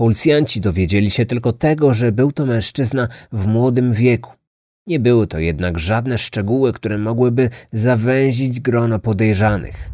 Policjanci 0.03 0.61
dowiedzieli 0.61 1.11
się 1.11 1.27
tylko 1.27 1.53
tego, 1.53 1.95
że 1.95 2.13
był 2.13 2.33
to 2.33 2.47
mężczyzna 2.47 3.09
w 3.33 3.47
młodym 3.47 3.93
wieku. 3.93 4.33
Nie 4.87 5.01
były 5.01 5.27
to 5.27 5.39
jednak 5.39 5.79
żadne 5.79 6.19
szczegóły, 6.19 6.73
które 6.73 6.99
mogłyby 6.99 7.51
zawęzić 7.73 8.61
grono 8.61 8.99
podejrzanych. 8.99 9.91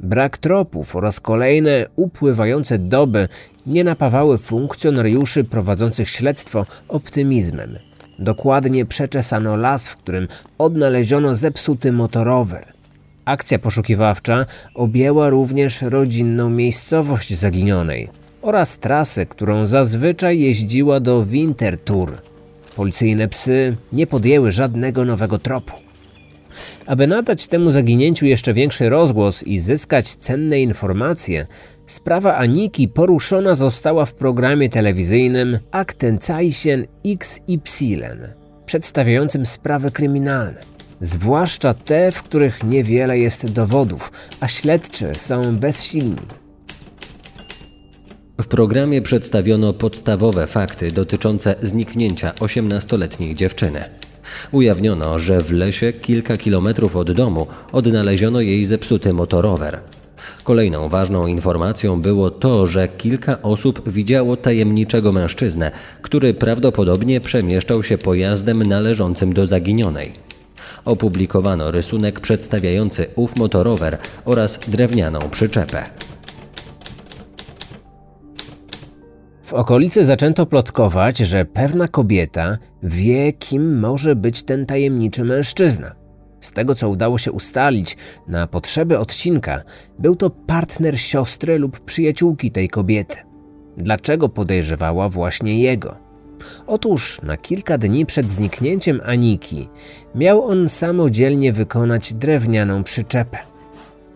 Brak 0.00 0.38
tropów 0.38 0.96
oraz 0.96 1.20
kolejne 1.20 1.86
upływające 1.96 2.78
doby 2.78 3.28
nie 3.66 3.84
napawały 3.84 4.38
funkcjonariuszy 4.38 5.44
prowadzących 5.44 6.08
śledztwo 6.08 6.66
optymizmem. 6.88 7.78
Dokładnie 8.18 8.86
przeczesano 8.86 9.56
las, 9.56 9.88
w 9.88 9.96
którym 9.96 10.28
odnaleziono 10.58 11.34
zepsuty 11.34 11.92
motorower– 11.92 12.72
Akcja 13.30 13.58
poszukiwawcza 13.58 14.46
objęła 14.74 15.28
również 15.28 15.82
rodzinną 15.82 16.50
miejscowość 16.50 17.34
zaginionej 17.34 18.08
oraz 18.42 18.78
trasę, 18.78 19.26
którą 19.26 19.66
zazwyczaj 19.66 20.40
jeździła 20.40 21.00
do 21.00 21.24
Winterthur. 21.24 22.18
Policyjne 22.76 23.28
psy 23.28 23.76
nie 23.92 24.06
podjęły 24.06 24.52
żadnego 24.52 25.04
nowego 25.04 25.38
tropu. 25.38 25.72
Aby 26.86 27.06
nadać 27.06 27.46
temu 27.46 27.70
zaginięciu 27.70 28.26
jeszcze 28.26 28.54
większy 28.54 28.88
rozgłos 28.88 29.42
i 29.42 29.58
zyskać 29.58 30.16
cenne 30.16 30.60
informacje, 30.60 31.46
sprawa 31.86 32.36
Aniki 32.36 32.88
poruszona 32.88 33.54
została 33.54 34.06
w 34.06 34.14
programie 34.14 34.68
telewizyjnym 34.68 35.58
Aktenzeichen 35.70 36.86
XY, 37.06 38.18
przedstawiającym 38.66 39.46
sprawy 39.46 39.90
kryminalne 39.90 40.69
zwłaszcza 41.00 41.74
te, 41.74 42.12
w 42.12 42.22
których 42.22 42.64
niewiele 42.64 43.18
jest 43.18 43.52
dowodów, 43.52 44.12
a 44.40 44.48
śledczy 44.48 45.14
są 45.14 45.56
bezsilni. 45.56 46.26
W 48.40 48.46
programie 48.46 49.02
przedstawiono 49.02 49.72
podstawowe 49.72 50.46
fakty 50.46 50.90
dotyczące 50.90 51.54
zniknięcia 51.62 52.32
18-letniej 52.40 53.34
dziewczyny. 53.34 53.84
Ujawniono, 54.52 55.18
że 55.18 55.40
w 55.40 55.52
lesie 55.52 55.92
kilka 55.92 56.36
kilometrów 56.36 56.96
od 56.96 57.12
domu 57.12 57.46
odnaleziono 57.72 58.40
jej 58.40 58.66
zepsuty 58.66 59.12
motorower. 59.12 59.80
Kolejną 60.44 60.88
ważną 60.88 61.26
informacją 61.26 62.00
było 62.02 62.30
to, 62.30 62.66
że 62.66 62.88
kilka 62.88 63.42
osób 63.42 63.90
widziało 63.90 64.36
tajemniczego 64.36 65.12
mężczyznę, 65.12 65.70
który 66.02 66.34
prawdopodobnie 66.34 67.20
przemieszczał 67.20 67.82
się 67.82 67.98
pojazdem 67.98 68.62
należącym 68.62 69.32
do 69.32 69.46
zaginionej. 69.46 70.29
Opublikowano 70.84 71.70
rysunek 71.70 72.20
przedstawiający 72.20 73.06
ów 73.16 73.36
motorower 73.36 73.98
oraz 74.24 74.58
drewnianą 74.58 75.20
przyczepę. 75.30 75.84
W 79.42 79.52
okolicy 79.52 80.04
zaczęto 80.04 80.46
plotkować, 80.46 81.18
że 81.18 81.44
pewna 81.44 81.88
kobieta 81.88 82.58
wie, 82.82 83.32
kim 83.32 83.78
może 83.78 84.16
być 84.16 84.42
ten 84.42 84.66
tajemniczy 84.66 85.24
mężczyzna. 85.24 85.94
Z 86.40 86.52
tego, 86.52 86.74
co 86.74 86.88
udało 86.88 87.18
się 87.18 87.32
ustalić 87.32 87.96
na 88.28 88.46
potrzeby 88.46 88.98
odcinka, 88.98 89.62
był 89.98 90.16
to 90.16 90.30
partner 90.30 91.00
siostry 91.00 91.58
lub 91.58 91.80
przyjaciółki 91.80 92.50
tej 92.50 92.68
kobiety. 92.68 93.16
Dlaczego 93.76 94.28
podejrzewała 94.28 95.08
właśnie 95.08 95.60
jego? 95.60 96.09
Otóż 96.66 97.20
na 97.22 97.36
kilka 97.36 97.78
dni 97.78 98.06
przed 98.06 98.30
zniknięciem 98.30 99.00
Aniki 99.04 99.68
miał 100.14 100.44
on 100.44 100.68
samodzielnie 100.68 101.52
wykonać 101.52 102.14
drewnianą 102.14 102.84
przyczepę. 102.84 103.38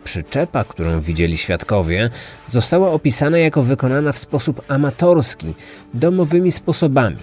Przyczepa, 0.05 0.65
którą 0.65 1.01
widzieli 1.01 1.37
świadkowie, 1.37 2.11
została 2.47 2.91
opisana 2.91 3.39
jako 3.39 3.63
wykonana 3.63 4.13
w 4.13 4.19
sposób 4.19 4.63
amatorski, 4.69 5.55
domowymi 5.95 6.53
sposobami. 6.53 7.17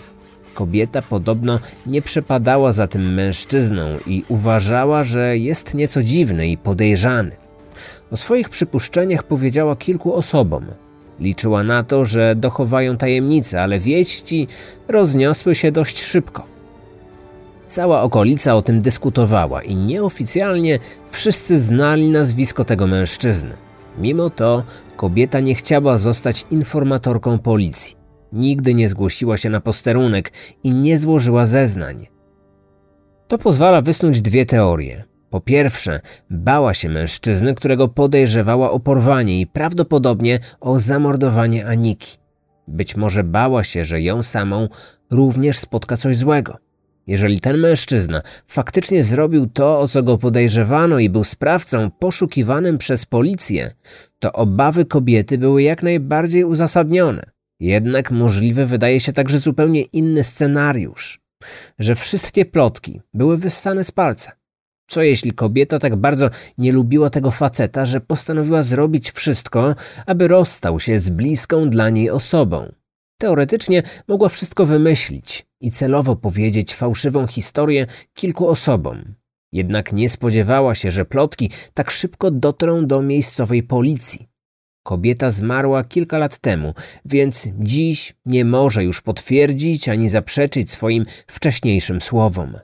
Kobieta 0.53 1.01
podobno 1.01 1.60
nie 1.86 2.01
przepadała 2.01 2.72
za 2.72 2.88
tym 2.88 3.13
mężczyzną 3.13 3.98
i 4.08 4.24
uważała, 4.27 5.03
że 5.03 5.38
jest 5.38 5.74
nieco 5.74 6.03
dziwny 6.03 6.48
i 6.48 6.58
podejrzany. 6.58 7.31
O 8.12 8.17
swoich 8.17 8.50
przypuszczeniach 8.50 9.24
powiedziała 9.24 9.75
kilku 9.75 10.15
osobom. 10.15 10.65
Liczyła 11.21 11.63
na 11.63 11.83
to, 11.83 12.05
że 12.05 12.35
dochowają 12.35 12.97
tajemnicy, 12.97 13.59
ale 13.59 13.79
wieści 13.79 14.47
rozniosły 14.87 15.55
się 15.55 15.71
dość 15.71 16.01
szybko. 16.01 16.45
Cała 17.65 18.01
okolica 18.01 18.55
o 18.55 18.61
tym 18.61 18.81
dyskutowała 18.81 19.61
i 19.61 19.75
nieoficjalnie 19.75 20.79
wszyscy 21.11 21.59
znali 21.59 22.09
nazwisko 22.09 22.63
tego 22.63 22.87
mężczyzny. 22.87 23.57
Mimo 23.97 24.29
to 24.29 24.63
kobieta 24.95 25.39
nie 25.39 25.55
chciała 25.55 25.97
zostać 25.97 26.45
informatorką 26.51 27.39
policji. 27.39 27.95
Nigdy 28.33 28.73
nie 28.73 28.89
zgłosiła 28.89 29.37
się 29.37 29.49
na 29.49 29.61
posterunek 29.61 30.33
i 30.63 30.73
nie 30.73 30.97
złożyła 30.99 31.45
zeznań. 31.45 32.07
To 33.27 33.37
pozwala 33.37 33.81
wysnuć 33.81 34.21
dwie 34.21 34.45
teorie. 34.45 35.11
Po 35.31 35.41
pierwsze, 35.41 36.00
bała 36.29 36.73
się 36.73 36.89
mężczyzny, 36.89 37.55
którego 37.55 37.88
podejrzewała 37.88 38.71
o 38.71 38.79
porwanie 38.79 39.41
i 39.41 39.47
prawdopodobnie 39.47 40.39
o 40.59 40.79
zamordowanie 40.79 41.67
Aniki. 41.67 42.17
Być 42.67 42.95
może 42.95 43.23
bała 43.23 43.63
się, 43.63 43.85
że 43.85 44.01
ją 44.01 44.23
samą 44.23 44.67
również 45.11 45.59
spotka 45.59 45.97
coś 45.97 46.17
złego. 46.17 46.57
Jeżeli 47.07 47.39
ten 47.39 47.57
mężczyzna 47.57 48.21
faktycznie 48.47 49.03
zrobił 49.03 49.47
to, 49.47 49.79
o 49.79 49.88
co 49.88 50.03
go 50.03 50.17
podejrzewano 50.17 51.00
i 51.00 51.09
był 51.09 51.23
sprawcą 51.23 51.91
poszukiwanym 51.91 52.77
przez 52.77 53.05
policję, 53.05 53.71
to 54.19 54.31
obawy 54.33 54.85
kobiety 54.85 55.38
były 55.38 55.63
jak 55.63 55.83
najbardziej 55.83 56.43
uzasadnione. 56.43 57.23
Jednak 57.59 58.11
możliwy 58.11 58.65
wydaje 58.65 59.00
się 59.00 59.13
także 59.13 59.39
zupełnie 59.39 59.81
inny 59.81 60.23
scenariusz, 60.23 61.19
że 61.79 61.95
wszystkie 61.95 62.45
plotki 62.45 63.01
były 63.13 63.38
wyssane 63.38 63.83
z 63.83 63.91
palca. 63.91 64.40
Co 64.91 65.01
jeśli 65.01 65.31
kobieta 65.31 65.79
tak 65.79 65.95
bardzo 65.95 66.29
nie 66.57 66.71
lubiła 66.71 67.10
tego 67.10 67.31
faceta, 67.31 67.86
że 67.86 68.01
postanowiła 68.01 68.63
zrobić 68.63 69.12
wszystko, 69.12 69.75
aby 70.05 70.27
rozstał 70.27 70.79
się 70.79 71.00
z 71.00 71.10
bliską 71.10 71.69
dla 71.69 71.89
niej 71.89 72.10
osobą? 72.10 72.71
Teoretycznie 73.17 73.83
mogła 74.07 74.29
wszystko 74.29 74.65
wymyślić 74.65 75.45
i 75.62 75.71
celowo 75.71 76.15
powiedzieć 76.15 76.75
fałszywą 76.75 77.27
historię 77.27 77.88
kilku 78.13 78.48
osobom. 78.48 79.15
Jednak 79.51 79.93
nie 79.93 80.10
spodziewała 80.10 80.75
się, 80.75 80.91
że 80.91 81.06
plotki 81.06 81.51
tak 81.73 81.91
szybko 81.91 82.32
dotrą 82.32 82.88
do 82.88 83.01
miejscowej 83.01 83.63
policji. 83.63 84.27
Kobieta 84.84 85.32
zmarła 85.32 85.84
kilka 85.84 86.17
lat 86.17 86.38
temu, 86.38 86.73
więc 87.06 87.47
dziś 87.60 88.13
nie 88.25 88.45
może 88.45 88.84
już 88.84 89.01
potwierdzić 89.01 89.89
ani 89.89 90.10
zaprzeczyć 90.10 90.71
swoim 90.71 91.06
wcześniejszym 91.27 92.01
słowom. 92.01 92.58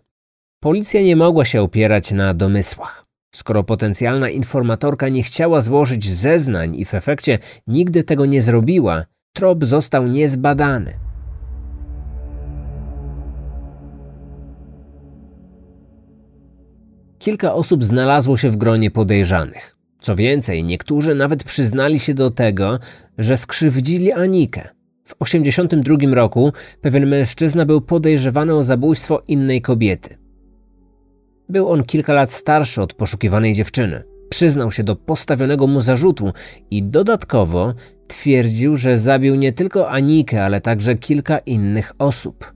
Policja 0.67 1.01
nie 1.01 1.15
mogła 1.15 1.45
się 1.45 1.61
opierać 1.61 2.11
na 2.11 2.33
domysłach. 2.33 3.05
Skoro 3.35 3.63
potencjalna 3.63 4.29
informatorka 4.29 5.09
nie 5.09 5.23
chciała 5.23 5.61
złożyć 5.61 6.09
zeznań 6.09 6.75
i 6.75 6.85
w 6.85 6.93
efekcie 6.93 7.39
nigdy 7.67 8.03
tego 8.03 8.25
nie 8.25 8.41
zrobiła, 8.41 9.03
trop 9.33 9.65
został 9.65 10.07
niezbadany. 10.07 10.93
Kilka 17.19 17.53
osób 17.53 17.83
znalazło 17.83 18.37
się 18.37 18.49
w 18.49 18.57
gronie 18.57 18.91
podejrzanych. 18.91 19.77
Co 19.99 20.15
więcej, 20.15 20.63
niektórzy 20.63 21.15
nawet 21.15 21.43
przyznali 21.43 21.99
się 21.99 22.13
do 22.13 22.31
tego, 22.31 22.79
że 23.17 23.37
skrzywdzili 23.37 24.11
Anikę. 24.11 24.69
W 25.03 25.13
1982 25.25 26.15
roku 26.15 26.53
pewien 26.81 27.07
mężczyzna 27.07 27.65
był 27.65 27.81
podejrzewany 27.81 28.55
o 28.55 28.63
zabójstwo 28.63 29.23
innej 29.27 29.61
kobiety. 29.61 30.26
Był 31.49 31.69
on 31.69 31.83
kilka 31.83 32.13
lat 32.13 32.31
starszy 32.31 32.81
od 32.81 32.93
poszukiwanej 32.93 33.53
dziewczyny. 33.53 34.03
Przyznał 34.29 34.71
się 34.71 34.83
do 34.83 34.95
postawionego 34.95 35.67
mu 35.67 35.81
zarzutu 35.81 36.33
i 36.71 36.83
dodatkowo 36.83 37.73
twierdził, 38.07 38.77
że 38.77 38.97
zabił 38.97 39.35
nie 39.35 39.53
tylko 39.53 39.89
Anikę, 39.89 40.45
ale 40.45 40.61
także 40.61 40.95
kilka 40.95 41.37
innych 41.37 41.91
osób. 41.99 42.53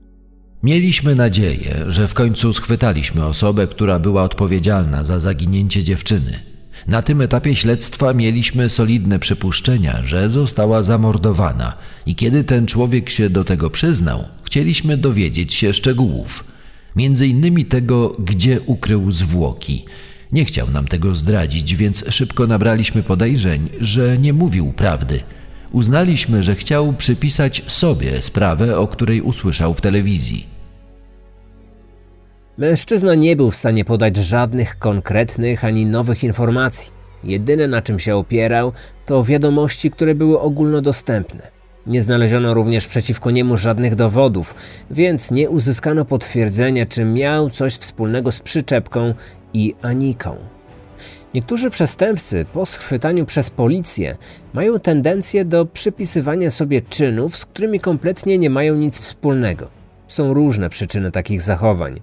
Mieliśmy 0.62 1.14
nadzieję, 1.14 1.74
że 1.86 2.08
w 2.08 2.14
końcu 2.14 2.52
schwytaliśmy 2.52 3.24
osobę, 3.24 3.66
która 3.66 3.98
była 3.98 4.22
odpowiedzialna 4.22 5.04
za 5.04 5.20
zaginięcie 5.20 5.84
dziewczyny. 5.84 6.40
Na 6.86 7.02
tym 7.02 7.20
etapie 7.20 7.56
śledztwa 7.56 8.14
mieliśmy 8.14 8.70
solidne 8.70 9.18
przypuszczenia, 9.18 10.00
że 10.04 10.30
została 10.30 10.82
zamordowana 10.82 11.74
i 12.06 12.14
kiedy 12.14 12.44
ten 12.44 12.66
człowiek 12.66 13.10
się 13.10 13.30
do 13.30 13.44
tego 13.44 13.70
przyznał, 13.70 14.24
chcieliśmy 14.44 14.96
dowiedzieć 14.96 15.54
się 15.54 15.74
szczegółów. 15.74 16.44
Między 16.96 17.26
innymi 17.26 17.64
tego, 17.64 18.16
gdzie 18.18 18.60
ukrył 18.60 19.12
zwłoki. 19.12 19.84
Nie 20.32 20.44
chciał 20.44 20.70
nam 20.70 20.88
tego 20.88 21.14
zdradzić, 21.14 21.76
więc 21.76 22.04
szybko 22.08 22.46
nabraliśmy 22.46 23.02
podejrzeń, 23.02 23.68
że 23.80 24.18
nie 24.18 24.32
mówił 24.32 24.72
prawdy. 24.72 25.20
Uznaliśmy, 25.72 26.42
że 26.42 26.54
chciał 26.54 26.92
przypisać 26.92 27.62
sobie 27.66 28.22
sprawę, 28.22 28.78
o 28.78 28.88
której 28.88 29.20
usłyszał 29.20 29.74
w 29.74 29.80
telewizji. 29.80 30.46
Mężczyzna 32.58 33.14
nie 33.14 33.36
był 33.36 33.50
w 33.50 33.56
stanie 33.56 33.84
podać 33.84 34.16
żadnych 34.16 34.78
konkretnych 34.78 35.64
ani 35.64 35.86
nowych 35.86 36.24
informacji. 36.24 36.92
Jedyne 37.24 37.68
na 37.68 37.82
czym 37.82 37.98
się 37.98 38.16
opierał 38.16 38.72
to 39.06 39.24
wiadomości, 39.24 39.90
które 39.90 40.14
były 40.14 40.40
ogólnodostępne. 40.40 41.61
Nie 41.86 42.02
znaleziono 42.02 42.54
również 42.54 42.86
przeciwko 42.86 43.30
niemu 43.30 43.56
żadnych 43.56 43.94
dowodów, 43.94 44.54
więc 44.90 45.30
nie 45.30 45.50
uzyskano 45.50 46.04
potwierdzenia, 46.04 46.86
czy 46.86 47.04
miał 47.04 47.50
coś 47.50 47.74
wspólnego 47.74 48.32
z 48.32 48.40
przyczepką 48.40 49.14
i 49.54 49.74
Aniką. 49.82 50.36
Niektórzy 51.34 51.70
przestępcy 51.70 52.44
po 52.52 52.66
schwytaniu 52.66 53.24
przez 53.24 53.50
policję 53.50 54.16
mają 54.52 54.78
tendencję 54.78 55.44
do 55.44 55.66
przypisywania 55.66 56.50
sobie 56.50 56.80
czynów, 56.80 57.36
z 57.36 57.44
którymi 57.44 57.80
kompletnie 57.80 58.38
nie 58.38 58.50
mają 58.50 58.74
nic 58.74 59.00
wspólnego. 59.00 59.70
Są 60.08 60.34
różne 60.34 60.68
przyczyny 60.68 61.10
takich 61.10 61.42
zachowań. 61.42 62.00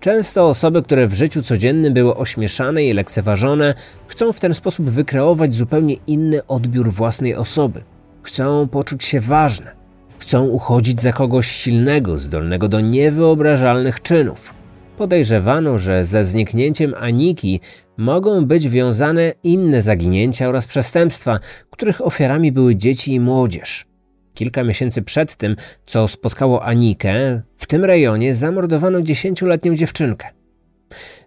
Często 0.00 0.48
osoby, 0.48 0.82
które 0.82 1.06
w 1.06 1.14
życiu 1.14 1.42
codziennym 1.42 1.94
były 1.94 2.16
ośmieszane 2.16 2.84
i 2.84 2.92
lekceważone, 2.92 3.74
chcą 4.06 4.32
w 4.32 4.40
ten 4.40 4.54
sposób 4.54 4.90
wykreować 4.90 5.54
zupełnie 5.54 5.96
inny 6.06 6.46
odbiór 6.46 6.90
własnej 6.90 7.34
osoby. 7.34 7.82
Chcą 8.28 8.68
poczuć 8.68 9.04
się 9.04 9.20
ważne. 9.20 9.72
Chcą 10.18 10.46
uchodzić 10.46 11.02
za 11.02 11.12
kogoś 11.12 11.46
silnego, 11.46 12.18
zdolnego 12.18 12.68
do 12.68 12.80
niewyobrażalnych 12.80 14.02
czynów. 14.02 14.54
Podejrzewano, 14.96 15.78
że 15.78 16.04
ze 16.04 16.24
zniknięciem 16.24 16.94
Aniki 16.94 17.60
mogą 17.96 18.46
być 18.46 18.68
wiązane 18.68 19.32
inne 19.42 19.82
zaginięcia 19.82 20.48
oraz 20.48 20.66
przestępstwa, 20.66 21.38
których 21.70 22.06
ofiarami 22.06 22.52
były 22.52 22.76
dzieci 22.76 23.14
i 23.14 23.20
młodzież. 23.20 23.86
Kilka 24.34 24.64
miesięcy 24.64 25.02
przed 25.02 25.36
tym, 25.36 25.56
co 25.86 26.08
spotkało 26.08 26.64
Anikę, 26.64 27.42
w 27.56 27.66
tym 27.66 27.84
rejonie 27.84 28.34
zamordowano 28.34 29.02
dziesięcioletnią 29.02 29.76
dziewczynkę. 29.76 30.28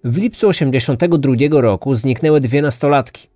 W 0.04 0.18
lipcu 0.18 0.52
1982 0.52 1.62
roku 1.62 1.96
zniknęły 1.96 2.42
dwie 2.42 2.62
nastolatki. 2.62 3.28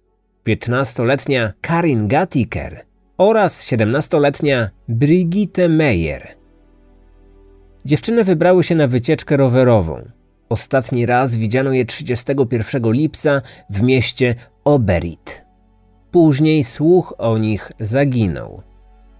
15-letnia 0.47 1.53
Karin 1.61 2.07
Gattiker 2.07 2.85
oraz 3.17 3.63
17-letnia 3.63 4.69
Brigitte 4.87 5.69
Meyer. 5.69 6.27
Dziewczyny 7.85 8.23
wybrały 8.23 8.63
się 8.63 8.75
na 8.75 8.87
wycieczkę 8.87 9.37
rowerową. 9.37 10.01
Ostatni 10.49 11.05
raz 11.05 11.35
widziano 11.35 11.71
je 11.71 11.85
31 11.85 12.91
lipca 12.91 13.41
w 13.69 13.81
mieście 13.81 14.35
Oberit. 14.63 15.45
Później 16.11 16.63
słuch 16.63 17.13
o 17.17 17.37
nich 17.37 17.71
zaginął. 17.79 18.61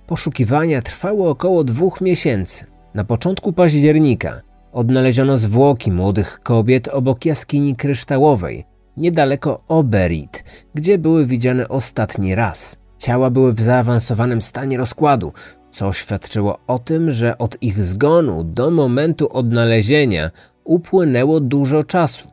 Poszukiwania 0.07 0.81
trwały 0.81 1.29
około 1.29 1.63
dwóch 1.63 2.01
miesięcy. 2.01 2.65
Na 2.93 3.03
początku 3.03 3.53
października 3.53 4.41
odnaleziono 4.71 5.37
zwłoki 5.37 5.91
młodych 5.91 6.39
kobiet 6.43 6.87
obok 6.87 7.25
jaskini 7.25 7.75
kryształowej, 7.75 8.65
niedaleko 8.97 9.63
Oberit, 9.67 10.43
gdzie 10.73 10.97
były 10.97 11.25
widziane 11.25 11.67
ostatni 11.69 12.35
raz. 12.35 12.77
Ciała 12.97 13.29
były 13.29 13.53
w 13.53 13.61
zaawansowanym 13.61 14.41
stanie 14.41 14.77
rozkładu, 14.77 15.33
co 15.71 15.93
świadczyło 15.93 16.59
o 16.67 16.79
tym, 16.79 17.11
że 17.11 17.37
od 17.37 17.63
ich 17.63 17.83
zgonu 17.83 18.43
do 18.43 18.71
momentu 18.71 19.33
odnalezienia 19.33 20.31
upłynęło 20.63 21.39
dużo 21.39 21.83
czasu. 21.83 22.27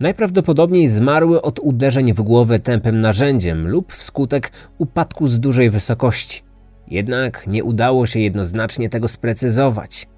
Najprawdopodobniej 0.00 0.88
zmarły 0.88 1.42
od 1.42 1.58
uderzeń 1.58 2.12
w 2.12 2.22
głowę 2.22 2.58
tępym 2.58 3.00
narzędziem 3.00 3.68
lub 3.68 3.92
wskutek 3.92 4.52
upadku 4.78 5.26
z 5.26 5.40
dużej 5.40 5.70
wysokości. 5.70 6.42
Jednak 6.88 7.46
nie 7.46 7.64
udało 7.64 8.06
się 8.06 8.20
jednoznacznie 8.20 8.88
tego 8.88 9.08
sprecyzować. 9.08 10.08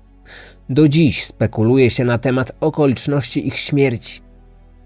Do 0.69 0.89
dziś 0.89 1.25
spekuluje 1.25 1.91
się 1.91 2.05
na 2.05 2.19
temat 2.19 2.53
okoliczności 2.61 3.49
ich 3.49 3.59
śmierci. 3.59 4.21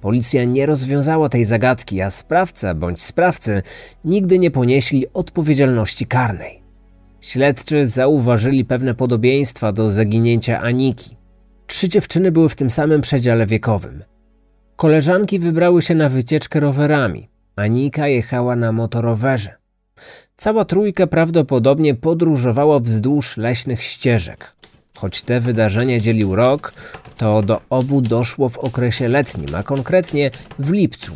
Policja 0.04 0.44
nie 0.44 0.66
rozwiązała 0.66 1.28
tej 1.28 1.44
zagadki, 1.44 2.02
a 2.02 2.10
sprawca 2.10 2.74
bądź 2.74 3.02
sprawcy 3.02 3.62
nigdy 4.04 4.38
nie 4.38 4.50
ponieśli 4.50 5.06
odpowiedzialności 5.12 6.06
karnej. 6.06 6.62
Śledczy 7.20 7.86
zauważyli 7.86 8.64
pewne 8.64 8.94
podobieństwa 8.94 9.72
do 9.72 9.90
zaginięcia 9.90 10.60
Aniki. 10.60 11.16
Trzy 11.66 11.88
dziewczyny 11.88 12.32
były 12.32 12.48
w 12.48 12.56
tym 12.56 12.70
samym 12.70 13.00
przedziale 13.00 13.46
wiekowym. 13.46 14.04
Koleżanki 14.76 15.38
wybrały 15.38 15.82
się 15.82 15.94
na 15.94 16.08
wycieczkę 16.08 16.60
rowerami. 16.60 17.28
Anika 17.56 18.08
jechała 18.08 18.56
na 18.56 18.72
motorowerze. 18.72 19.54
Cała 20.36 20.64
trójka 20.64 21.06
prawdopodobnie 21.06 21.94
podróżowała 21.94 22.80
wzdłuż 22.80 23.36
leśnych 23.36 23.82
ścieżek. 23.82 24.56
Choć 24.96 25.22
te 25.22 25.40
wydarzenia 25.40 26.00
dzielił 26.00 26.36
rok, 26.36 26.72
to 27.16 27.42
do 27.42 27.60
obu 27.70 28.00
doszło 28.00 28.48
w 28.48 28.58
okresie 28.58 29.08
letnim, 29.08 29.54
a 29.54 29.62
konkretnie 29.62 30.30
w 30.58 30.70
lipcu. 30.70 31.12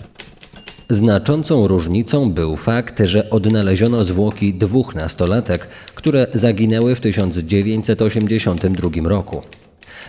Znaczącą 0.90 1.66
różnicą 1.66 2.32
był 2.32 2.56
fakt, 2.56 3.00
że 3.04 3.30
odnaleziono 3.30 4.04
zwłoki 4.04 4.54
dwóch 4.54 4.94
nastolatek, 4.94 5.68
które 5.94 6.26
zaginęły 6.34 6.94
w 6.94 7.00
1982 7.00 9.08
roku. 9.08 9.42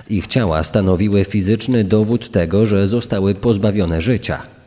Ich 0.10 0.27
ciała 0.27 0.63
stanowiły 0.63 1.25
fizyczny 1.25 1.84
dowód 1.84 2.32
tego, 2.32 2.65
że 2.65 2.88
zostały 2.88 3.36
pozbawione 3.36 4.01
życia. 4.01 4.59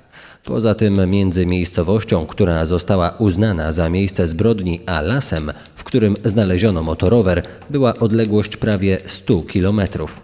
Poza 0.45 0.75
tym 0.75 1.11
między 1.11 1.47
miejscowością, 1.47 2.27
która 2.27 2.67
została 2.67 3.11
uznana 3.11 3.73
za 3.73 3.89
miejsce 3.89 4.27
zbrodni, 4.27 4.81
a 4.87 5.01
lasem, 5.01 5.53
w 5.75 5.85
którym 5.85 6.17
znaleziono 6.25 6.83
motorower, 6.83 7.43
była 7.71 7.95
odległość 7.95 8.57
prawie 8.57 8.99
100 9.07 9.43
kilometrów. 9.43 10.21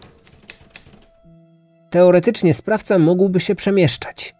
Teoretycznie 1.91 2.55
sprawca 2.55 2.99
mógłby 2.99 3.41
się 3.41 3.55
przemieszczać. 3.55 4.35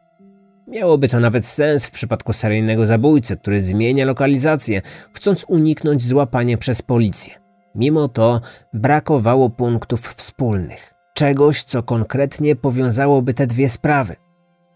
Miałoby 0.67 1.09
to 1.09 1.21
nawet 1.21 1.47
sens 1.47 1.87
w 1.87 1.91
przypadku 1.91 2.33
seryjnego 2.33 2.87
zabójcy, 2.87 3.37
który 3.37 3.61
zmienia 3.61 4.05
lokalizację, 4.05 4.83
chcąc 5.13 5.45
uniknąć 5.49 6.03
złapania 6.03 6.59
przez 6.59 6.83
policję. 6.83 7.35
Mimo 7.75 8.09
to 8.09 8.41
brakowało 8.73 9.51
punktów 9.51 10.01
wspólnych, 10.01 10.95
czegoś, 11.15 11.63
co 11.63 11.83
konkretnie 11.83 12.57
powiązałoby 12.57 13.35
te 13.35 13.47
dwie 13.47 13.69
sprawy. 13.69 14.17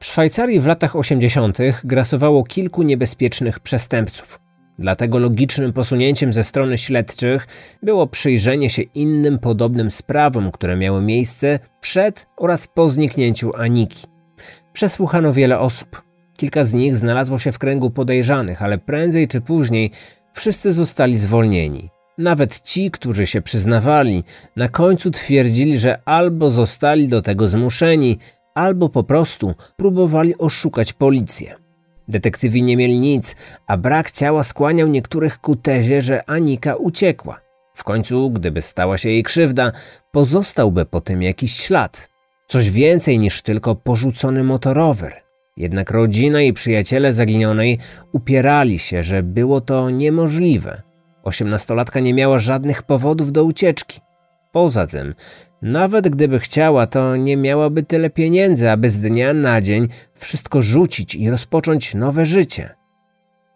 W 0.03 0.07
Szwajcarii 0.07 0.61
w 0.61 0.67
latach 0.67 0.97
80. 0.97 1.59
grasowało 1.85 2.45
kilku 2.45 2.83
niebezpiecznych 2.83 3.61
przestępców. 3.61 4.41
Dlatego 4.79 5.19
logicznym 5.19 5.73
posunięciem 5.73 6.33
ze 6.33 6.45
strony 6.45 6.79
śledczych 6.79 7.47
było 7.83 8.07
przyjrzenie 8.07 8.71
się 8.71 8.83
innym 8.83 9.39
podobnym 9.39 9.91
sprawom, 9.91 10.51
które 10.51 10.77
miały 10.77 11.03
miejsce 11.03 11.59
przed 11.81 12.27
oraz 12.37 12.67
po 12.67 12.89
zniknięciu 12.89 13.57
Aniki. 13.57 14.07
Przesłuchano 14.73 15.33
wiele 15.33 15.59
osób. 15.59 16.03
Kilka 16.37 16.65
z 16.65 16.75
nich 16.75 16.97
znalazło 16.97 17.39
się 17.39 17.53
w 17.53 17.59
kręgu 17.59 17.91
podejrzanych, 17.91 18.63
ale 18.63 18.79
prędzej 18.79 19.29
czy 19.29 19.41
później 19.41 19.91
wszyscy 20.33 20.73
zostali 20.73 21.19
zwolnieni. 21.19 21.91
Nawet 22.19 22.61
ci, 22.61 22.91
którzy 22.91 23.27
się 23.27 23.43
przyznawali, 23.43 24.25
na 24.57 24.69
końcu 24.69 25.11
twierdzili, 25.11 25.79
że 25.79 26.01
albo 26.05 26.51
zostali 26.51 27.09
do 27.09 27.23
tego 27.23 27.49
zmuszeni, 27.49 28.19
albo 28.55 28.89
po 28.89 29.03
prostu 29.05 29.55
próbowali 29.77 30.39
oszukać 30.39 30.93
policję. 30.93 31.55
Detektywi 32.09 32.63
nie 32.63 32.77
mieli 32.77 32.99
nic, 32.99 33.37
a 33.67 33.77
brak 33.77 34.11
ciała 34.11 34.45
skłaniał 34.45 34.89
niektórych 34.89 35.39
ku 35.39 35.57
tezie, 35.57 36.03
że 36.03 36.31
Anika 36.31 36.75
uciekła. 36.75 37.41
W 37.75 37.85
końcu, 37.85 38.31
gdyby 38.31 38.63
stała 38.63 38.99
się 38.99 39.09
jej 39.09 39.23
krzywda, 39.23 39.73
pozostałby 40.13 40.87
po 40.87 41.01
tym 41.01 41.23
jakiś 41.23 41.57
ślad. 41.57 42.09
Coś 42.47 42.71
więcej 42.71 43.19
niż 43.19 43.43
tylko 43.43 43.75
porzucony 43.75 44.45
motorower. 44.45 45.23
Jednak 45.57 45.91
rodzina 45.91 46.43
i 46.43 46.53
przyjaciele 46.53 47.13
zaginionej 47.13 47.79
upierali 48.13 48.79
się, 48.79 49.05
że 49.05 49.23
było 49.23 49.61
to 49.61 49.91
niemożliwe. 49.91 50.83
Osiemnastolatka 51.23 52.01
nie 52.01 52.15
miała 52.15 52.39
żadnych 52.39 52.83
powodów 52.83 53.33
do 53.33 53.45
ucieczki. 53.45 54.01
Poza 54.53 54.87
tym, 54.87 55.15
nawet 55.63 56.09
gdyby 56.09 56.39
chciała, 56.39 56.87
to 56.87 57.17
nie 57.17 57.37
miałaby 57.37 57.83
tyle 57.83 58.11
pieniędzy, 58.11 58.71
aby 58.71 58.91
z 58.91 59.01
dnia 59.01 59.35
na 59.35 59.61
dzień 59.61 59.89
wszystko 60.15 60.63
rzucić 60.63 61.15
i 61.15 61.31
rozpocząć 61.31 61.95
nowe 61.95 62.27
życie. 62.27 62.71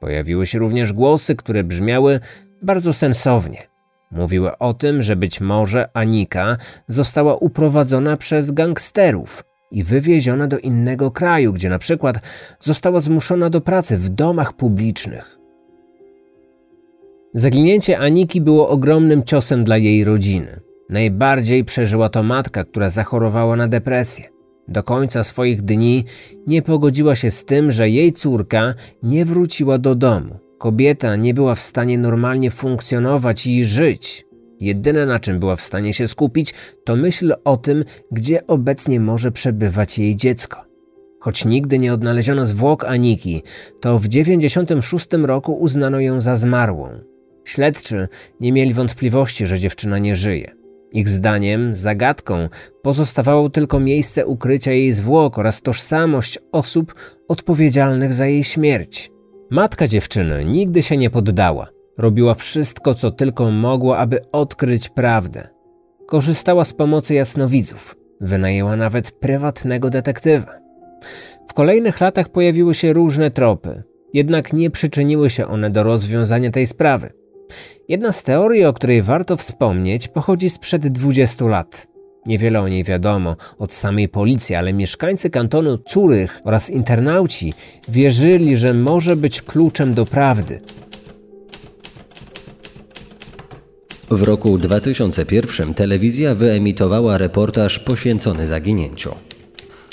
Pojawiły 0.01 0.47
się 0.47 0.59
również 0.59 0.92
głosy, 0.92 1.37
które 1.37 1.64
brzmiały 1.64 2.21
bardzo 2.62 2.92
sensownie. 2.92 3.62
Mówiły 4.11 4.59
o 4.59 4.75
tym, 4.75 5.03
że 5.03 5.16
być 5.16 5.40
może 5.40 5.88
Anika 5.95 6.57
została 6.88 7.37
uprowadzona 7.37 8.16
przez 8.16 8.51
gangsterów 8.51 9.45
i 9.71 9.85
wywieziona 9.85 10.47
do 10.47 10.59
innego 10.59 11.11
kraju, 11.11 11.53
gdzie 11.53 11.69
na 11.69 11.79
przykład 11.79 12.16
została 12.61 13.01
zmuszona 13.01 13.51
do 13.51 13.61
pracy 13.61 13.97
w 13.97 14.09
domach 14.09 14.53
publicznych. 14.53 15.38
Zaginięcie 17.35 17.99
Aniki 17.99 18.40
było 18.40 18.69
ogromnym 18.69 19.23
ciosem 19.23 19.64
dla 19.64 19.77
jej 19.77 20.05
rodziny. 20.05 20.65
Najbardziej 20.90 21.64
przeżyła 21.64 22.09
to 22.09 22.22
matka, 22.22 22.64
która 22.64 22.90
zachorowała 22.90 23.57
na 23.57 23.68
depresję. 23.68 24.25
Do 24.68 24.83
końca 24.83 25.25
swoich 25.25 25.62
dni 25.62 26.05
nie 26.46 26.62
pogodziła 26.62 27.16
się 27.16 27.31
z 27.31 27.44
tym, 27.44 27.72
że 27.72 27.90
jej 27.90 28.12
córka 28.12 28.75
nie 29.03 29.25
wróciła 29.25 29.79
do 29.79 29.94
domu. 29.94 30.38
Kobieta 30.59 31.16
nie 31.16 31.35
była 31.35 31.55
w 31.55 31.61
stanie 31.61 31.99
normalnie 31.99 32.51
funkcjonować 32.51 33.46
i 33.46 33.64
żyć. 33.64 34.27
Jedyne 34.61 35.07
na 35.07 35.20
czym 35.20 35.38
była 35.38 35.57
w 35.57 35.61
stanie 35.61 35.94
się 35.94 36.09
skupić, 36.09 36.55
to 36.85 36.96
myśl 36.96 37.35
o 37.44 37.57
tym, 37.57 37.85
gdzie 38.12 38.46
obecnie 38.46 39.01
może 39.01 39.33
przebywać 39.33 39.99
jej 39.99 40.16
dziecko. 40.16 40.64
Choć 41.20 41.44
nigdy 41.44 41.79
nie 41.79 41.92
odnaleziono 41.92 42.46
zwłok 42.46 42.85
Aniki, 42.85 43.42
to 43.81 43.99
w 43.99 44.09
96 44.09 45.07
roku 45.12 45.53
uznano 45.53 46.01
ją 46.01 46.20
za 46.20 46.37
zmarłą. 46.37 46.90
Śledczy 47.44 48.09
nie 48.40 48.53
mieli 48.53 48.75
wątpliwości, 48.75 49.46
że 49.46 49.59
dziewczyna 49.59 49.99
nie 49.99 50.16
żyje. 50.16 50.65
Ich 50.92 51.09
zdaniem 51.09 51.75
zagadką 51.75 52.49
pozostawało 52.83 53.51
tylko 53.51 53.81
miejsce 53.81 54.27
ukrycia 54.27 54.72
jej 54.72 54.92
zwłok 54.92 55.38
oraz 55.38 55.62
tożsamość 55.62 56.38
osób 56.53 56.94
odpowiedzialnych 57.29 58.12
za 58.12 58.27
jej 58.27 58.44
śmierć. 58.44 59.11
Matka 59.51 59.88
dziewczyny 59.88 60.44
nigdy 60.44 60.83
się 60.83 60.96
nie 60.96 61.11
poddała. 61.11 61.68
Robiła 61.99 62.35
wszystko, 62.35 62.94
co 62.94 63.11
tylko 63.11 63.51
mogła, 63.51 63.99
aby 63.99 64.20
odkryć 64.33 64.88
prawdę. 64.88 65.49
Korzystała 66.07 66.64
z 66.64 66.72
pomocy 66.72 67.14
jasnowidzów. 67.14 67.96
Wynajęła 68.20 68.77
nawet 68.77 69.12
prywatnego 69.12 69.90
detektywa. 69.90 70.53
W 71.49 71.55
kolejnych 71.55 72.01
latach 72.01 72.29
pojawiły 72.29 72.75
się 72.75 72.92
różne 72.92 73.31
tropy, 73.31 73.83
jednak 74.12 74.53
nie 74.53 74.70
przyczyniły 74.70 75.31
się 75.31 75.46
one 75.46 75.70
do 75.70 75.83
rozwiązania 75.83 76.51
tej 76.51 76.66
sprawy. 76.66 77.11
Jedna 77.89 78.13
z 78.13 78.23
teorii, 78.23 78.65
o 78.65 78.73
której 78.73 79.03
warto 79.03 79.37
wspomnieć, 79.37 80.09
pochodzi 80.09 80.51
sprzed 80.51 80.89
20 80.89 81.45
lat. 81.45 81.87
Niewiele 82.27 82.61
o 82.61 82.69
niej 82.69 82.85
wiadomo 82.85 83.37
od 83.59 83.73
samej 83.73 84.09
policji, 84.09 84.55
ale 84.55 84.73
mieszkańcy 84.73 85.31
kantonu 85.31 85.79
Curych 85.79 86.41
oraz 86.45 86.71
internauci 86.71 87.53
wierzyli, 87.89 88.57
że 88.57 88.75
może 88.75 89.17
być 89.17 89.43
kluczem 89.43 89.95
do 89.95 90.07
prawdy. 90.07 90.61
W 94.11 94.23
roku 94.23 94.59
2001 94.59 95.75
telewizja 95.75 96.35
wyemitowała 96.35 97.19
reportaż 97.19 97.79
poświęcony 97.79 98.47
zaginięciu. 98.47 99.15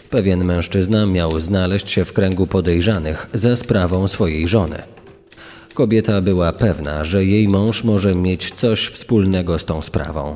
Pewien 0.10 0.46
mężczyzna 0.46 1.06
miał 1.06 1.40
znaleźć 1.40 1.92
się 1.92 2.06
w 2.06 2.14
kręgu 2.14 2.48
podejrzanych 2.48 3.30
za 3.34 3.56
sprawą 3.56 4.08
swojej 4.08 4.48
żony. 4.48 4.84
Kobieta 5.74 6.22
była 6.22 6.52
pewna, 6.52 7.04
że 7.04 7.26
jej 7.26 7.48
mąż 7.48 7.84
może 7.84 8.16
mieć 8.16 8.52
coś 8.52 8.88
wspólnego 8.88 9.60
z 9.60 9.66
tą 9.66 9.82
sprawą. 9.82 10.36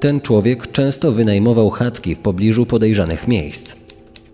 Ten 0.00 0.20
człowiek 0.20 0.72
często 0.72 1.12
wynajmował 1.12 1.70
chatki 1.70 2.14
w 2.14 2.18
pobliżu 2.18 2.66
podejrzanych 2.66 3.28
miejsc. 3.28 3.76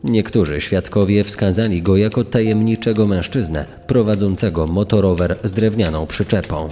Niektórzy 0.05 0.61
świadkowie 0.61 1.25
wskazali 1.25 1.83
go 1.83 1.97
jako 1.97 2.25
tajemniczego 2.25 3.07
mężczyznę 3.07 3.65
prowadzącego 3.87 4.67
motorower 4.67 5.37
z 5.45 5.53
drewnianą 5.53 6.07
przyczepą. 6.07 6.69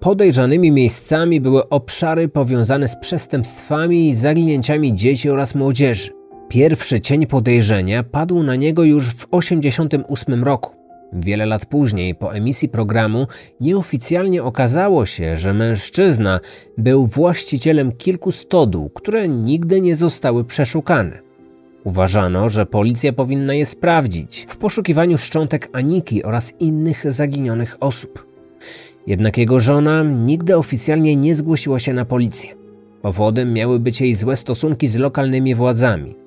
Podejrzanymi 0.00 0.70
miejscami 0.70 1.40
były 1.40 1.68
obszary 1.68 2.28
powiązane 2.28 2.88
z 2.88 2.96
przestępstwami 2.96 4.08
i 4.08 4.14
zaginięciami 4.14 4.94
dzieci 4.94 5.30
oraz 5.30 5.54
młodzieży. 5.54 6.10
Pierwszy 6.48 7.00
cień 7.00 7.26
podejrzenia 7.26 8.02
padł 8.02 8.42
na 8.42 8.56
niego 8.56 8.84
już 8.84 9.08
w 9.08 9.26
1988 9.26 10.44
roku. 10.44 10.83
Wiele 11.14 11.46
lat 11.46 11.66
później, 11.66 12.14
po 12.14 12.34
emisji 12.34 12.68
programu, 12.68 13.26
nieoficjalnie 13.60 14.42
okazało 14.42 15.06
się, 15.06 15.36
że 15.36 15.54
mężczyzna 15.54 16.40
był 16.78 17.06
właścicielem 17.06 17.92
kilku 17.92 18.32
stodół, 18.32 18.90
które 18.90 19.28
nigdy 19.28 19.80
nie 19.80 19.96
zostały 19.96 20.44
przeszukane. 20.44 21.20
Uważano, 21.84 22.48
że 22.48 22.66
policja 22.66 23.12
powinna 23.12 23.54
je 23.54 23.66
sprawdzić 23.66 24.46
w 24.48 24.56
poszukiwaniu 24.56 25.18
szczątek 25.18 25.68
Aniki 25.72 26.24
oraz 26.24 26.52
innych 26.60 27.12
zaginionych 27.12 27.76
osób. 27.80 28.26
Jednak 29.06 29.38
jego 29.38 29.60
żona 29.60 30.02
nigdy 30.02 30.56
oficjalnie 30.56 31.16
nie 31.16 31.34
zgłosiła 31.34 31.78
się 31.78 31.92
na 31.92 32.04
policję. 32.04 32.50
Powodem 33.02 33.52
miały 33.52 33.80
być 33.80 34.00
jej 34.00 34.14
złe 34.14 34.36
stosunki 34.36 34.86
z 34.86 34.96
lokalnymi 34.96 35.54
władzami. 35.54 36.23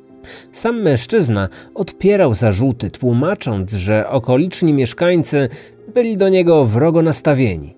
Sam 0.51 0.81
mężczyzna 0.81 1.49
odpierał 1.75 2.33
zarzuty, 2.33 2.89
tłumacząc, 2.89 3.71
że 3.71 4.09
okoliczni 4.09 4.73
mieszkańcy 4.73 5.49
byli 5.93 6.17
do 6.17 6.29
niego 6.29 6.65
wrogo 6.65 7.01
nastawieni. 7.01 7.77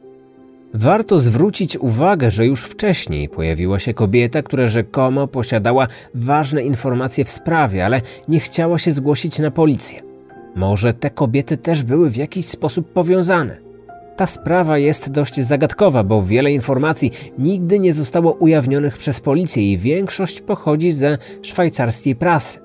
Warto 0.74 1.20
zwrócić 1.20 1.78
uwagę, 1.78 2.32
że 2.32 2.46
już 2.46 2.64
wcześniej 2.64 3.30
pojawiła 3.30 3.80
się 3.80 3.94
kobieta, 3.94 4.44
która 4.44 4.68
rzekomo 4.68 5.28
posiadała 5.28 5.88
ważne 6.16 6.64
informacje 6.64 7.26
w 7.26 7.30
sprawie, 7.30 7.86
ale 7.86 8.02
nie 8.28 8.40
chciała 8.40 8.80
się 8.80 8.92
zgłosić 8.92 9.40
na 9.40 9.52
policję. 9.52 10.02
Może 10.56 10.94
te 10.94 11.10
kobiety 11.10 11.58
też 11.58 11.84
były 11.84 12.10
w 12.10 12.16
jakiś 12.16 12.46
sposób 12.46 12.94
powiązane. 12.94 13.69
Ta 14.20 14.28
sprawa 14.28 14.78
jest 14.78 15.12
dość 15.12 15.42
zagadkowa, 15.42 16.04
bo 16.04 16.24
wiele 16.24 16.52
informacji 16.52 17.12
nigdy 17.38 17.80
nie 17.80 17.94
zostało 17.94 18.34
ujawnionych 18.34 18.98
przez 18.98 19.20
policję 19.20 19.72
i 19.72 19.78
większość 19.78 20.42
pochodzi 20.42 20.92
ze 20.92 21.18
szwajcarskiej 21.42 22.16
prasy. 22.16 22.60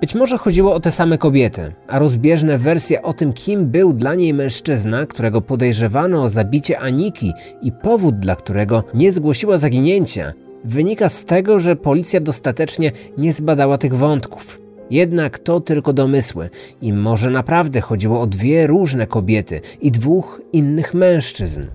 Być 0.00 0.14
może 0.14 0.38
chodziło 0.38 0.74
o 0.74 0.80
te 0.80 0.90
same 0.90 1.18
kobiety, 1.18 1.74
a 1.88 1.98
rozbieżne 1.98 2.58
wersje 2.58 3.02
o 3.02 3.12
tym, 3.12 3.32
kim 3.32 3.66
był 3.66 3.92
dla 3.92 4.14
niej 4.14 4.34
mężczyzna, 4.34 5.06
którego 5.06 5.40
podejrzewano 5.40 6.22
o 6.22 6.28
zabicie 6.28 6.80
Aniki 6.80 7.32
i 7.62 7.72
powód, 7.72 8.18
dla 8.18 8.36
którego 8.36 8.84
nie 8.94 9.12
zgłosiła 9.12 9.56
zaginięcia, 9.56 10.32
wynika 10.64 11.08
z 11.08 11.24
tego, 11.24 11.60
że 11.60 11.76
policja 11.76 12.20
dostatecznie 12.20 12.92
nie 13.18 13.32
zbadała 13.32 13.78
tych 13.78 13.96
wątków. 13.96 14.63
Jednak 14.90 15.38
to 15.38 15.60
tylko 15.60 15.92
domysły 15.92 16.50
i 16.80 16.92
może 16.92 17.30
naprawdę 17.30 17.80
chodziło 17.80 18.20
o 18.20 18.26
dwie 18.26 18.66
różne 18.66 19.06
kobiety 19.06 19.60
i 19.80 19.90
dwóch 19.90 20.42
innych 20.52 20.94
mężczyzn. 20.94 21.66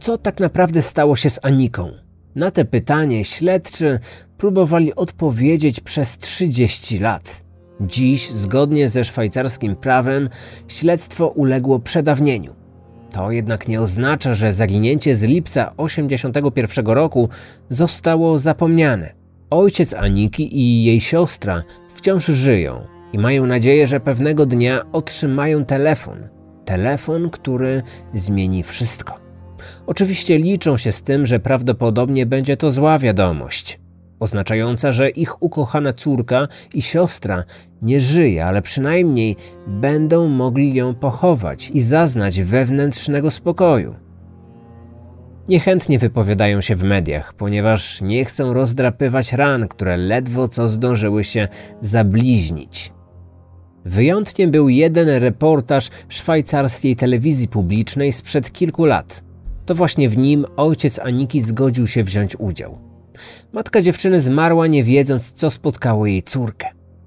Co 0.00 0.18
tak 0.18 0.40
naprawdę 0.40 0.82
stało 0.82 1.16
się 1.16 1.30
z 1.30 1.40
Aniką? 1.42 1.90
Na 2.34 2.50
te 2.50 2.64
pytanie 2.64 3.24
śledczy 3.24 3.98
próbowali 4.38 4.94
odpowiedzieć 4.94 5.80
przez 5.80 6.18
30 6.18 6.98
lat. 6.98 7.44
Dziś, 7.80 8.30
zgodnie 8.30 8.88
ze 8.88 9.04
szwajcarskim 9.04 9.76
prawem, 9.76 10.28
śledztwo 10.68 11.28
uległo 11.28 11.78
przedawnieniu. 11.78 12.59
To 13.12 13.30
jednak 13.30 13.68
nie 13.68 13.80
oznacza, 13.80 14.34
że 14.34 14.52
zaginięcie 14.52 15.14
z 15.14 15.22
lipca 15.22 15.64
1981 15.64 16.86
roku 16.86 17.28
zostało 17.70 18.38
zapomniane. 18.38 19.12
Ojciec 19.50 19.94
Aniki 19.94 20.58
i 20.58 20.84
jej 20.84 21.00
siostra 21.00 21.62
wciąż 21.94 22.26
żyją 22.26 22.86
i 23.12 23.18
mają 23.18 23.46
nadzieję, 23.46 23.86
że 23.86 24.00
pewnego 24.00 24.46
dnia 24.46 24.82
otrzymają 24.92 25.64
telefon. 25.64 26.28
Telefon, 26.64 27.30
który 27.30 27.82
zmieni 28.14 28.62
wszystko. 28.62 29.18
Oczywiście 29.86 30.38
liczą 30.38 30.76
się 30.76 30.92
z 30.92 31.02
tym, 31.02 31.26
że 31.26 31.40
prawdopodobnie 31.40 32.26
będzie 32.26 32.56
to 32.56 32.70
zła 32.70 32.98
wiadomość, 32.98 33.79
oznaczająca, 34.20 34.92
że 34.92 35.10
ich 35.10 35.42
ukochana 35.42 35.92
córka 35.92 36.48
i 36.74 36.82
siostra 36.82 37.44
nie 37.82 38.00
żyje, 38.00 38.44
ale 38.44 38.62
przynajmniej 38.62 39.36
będą 39.66 40.28
mogli 40.28 40.74
ją 40.74 40.94
pochować 40.94 41.70
i 41.70 41.80
zaznać 41.80 42.40
wewnętrznego 42.40 43.30
spokoju. 43.30 43.94
Niechętnie 45.48 45.98
wypowiadają 45.98 46.60
się 46.60 46.76
w 46.76 46.82
mediach, 46.82 47.34
ponieważ 47.34 48.00
nie 48.00 48.24
chcą 48.24 48.52
rozdrapywać 48.52 49.32
ran, 49.32 49.68
które 49.68 49.96
ledwo 49.96 50.48
co 50.48 50.68
zdążyły 50.68 51.24
się 51.24 51.48
zabliźnić. 51.80 52.92
Wyjątkiem 53.84 54.50
był 54.50 54.68
jeden 54.68 55.08
reportaż 55.08 55.90
szwajcarskiej 56.08 56.96
telewizji 56.96 57.48
publicznej 57.48 58.12
sprzed 58.12 58.52
kilku 58.52 58.84
lat– 58.84 59.22
to 59.70 59.74
właśnie 59.74 60.08
w 60.08 60.18
nim 60.18 60.44
ojciec 60.56 60.98
Aniki 60.98 61.40
zgodził 61.40 61.86
się 61.86 62.04
wziąć 62.04 62.36
udział. 62.36 62.89
Matka 63.52 63.82
dziewczyny 63.82 64.20
zmarła 64.20 64.66
nie 64.66 64.84
wiedząc, 64.84 65.32
co 65.32 65.50
spotkało 65.50 66.06
jej 66.06 66.22
córkę. 66.22 66.66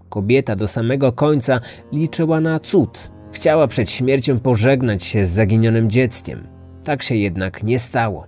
Kobieta 0.10 0.56
do 0.56 0.68
samego 0.68 1.12
końca 1.12 1.60
liczyła 1.92 2.42
na 2.42 2.60
cud. 2.60 3.12
Chciała 3.32 3.68
przed 3.68 3.90
śmiercią 3.90 4.40
pożegnać 4.40 5.04
się 5.04 5.26
z 5.26 5.30
zaginionym 5.30 5.90
dzieckiem. 5.90 6.48
Tak 6.84 7.04
się 7.04 7.16
jednak 7.16 7.64
nie 7.64 7.80
stało. 7.80 8.28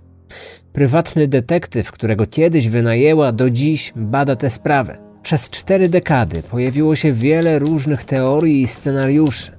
Prywatny 0.72 1.28
detektyw, 1.28 1.92
którego 1.92 2.26
kiedyś 2.26 2.68
wynajęła, 2.68 3.32
do 3.32 3.50
dziś 3.50 3.92
bada 3.96 4.36
tę 4.36 4.50
sprawę. 4.50 4.98
Przez 5.22 5.50
cztery 5.50 5.88
dekady 5.88 6.42
pojawiło 6.42 6.96
się 6.96 7.12
wiele 7.12 7.58
różnych 7.58 8.04
teorii 8.04 8.62
i 8.62 8.66
scenariuszy. 8.68 9.55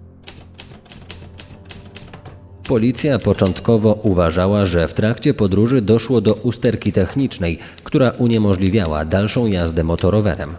Policja 2.68 3.20
początkowo 3.20 4.00
uważała, 4.04 4.66
że 4.66 4.88
w 4.88 4.94
trakcie 4.94 5.34
podróży 5.34 5.82
doszło 5.82 6.22
do 6.22 6.34
usterki 6.34 6.92
technicznej, 6.92 7.60
która 7.84 8.10
uniemożliwiała 8.10 9.06
dalszą 9.06 9.46
jazdę 9.46 9.84
motorowerem. 9.84 10.56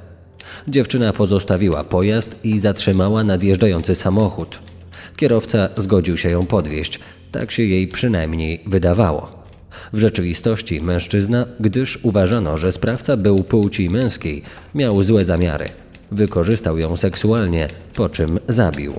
Dziewczyna 0.68 1.12
pozostawiła 1.12 1.84
pojazd 1.84 2.44
i 2.44 2.58
zatrzymała 2.58 3.24
nadjeżdżający 3.24 3.94
samochód. 3.94 4.58
Kierowca 5.16 5.68
zgodził 5.76 6.16
się 6.16 6.30
ją 6.30 6.46
podwieźć, 6.46 7.00
tak 7.32 7.50
się 7.50 7.62
jej 7.62 7.88
przynajmniej 7.88 8.60
wydawało. 8.66 9.42
W 9.92 9.98
rzeczywistości 9.98 10.80
mężczyzna, 10.80 11.46
gdyż 11.60 11.98
uważano, 12.02 12.58
że 12.58 12.72
sprawca 12.72 13.16
był 13.16 13.44
płci 13.44 13.90
męskiej, 13.90 14.42
miał 14.74 15.02
złe 15.02 15.24
zamiary. 15.24 15.68
Wykorzystał 16.12 16.78
ją 16.78 16.96
seksualnie, 16.96 17.68
po 17.94 18.08
czym 18.08 18.38
zabił. 18.48 18.92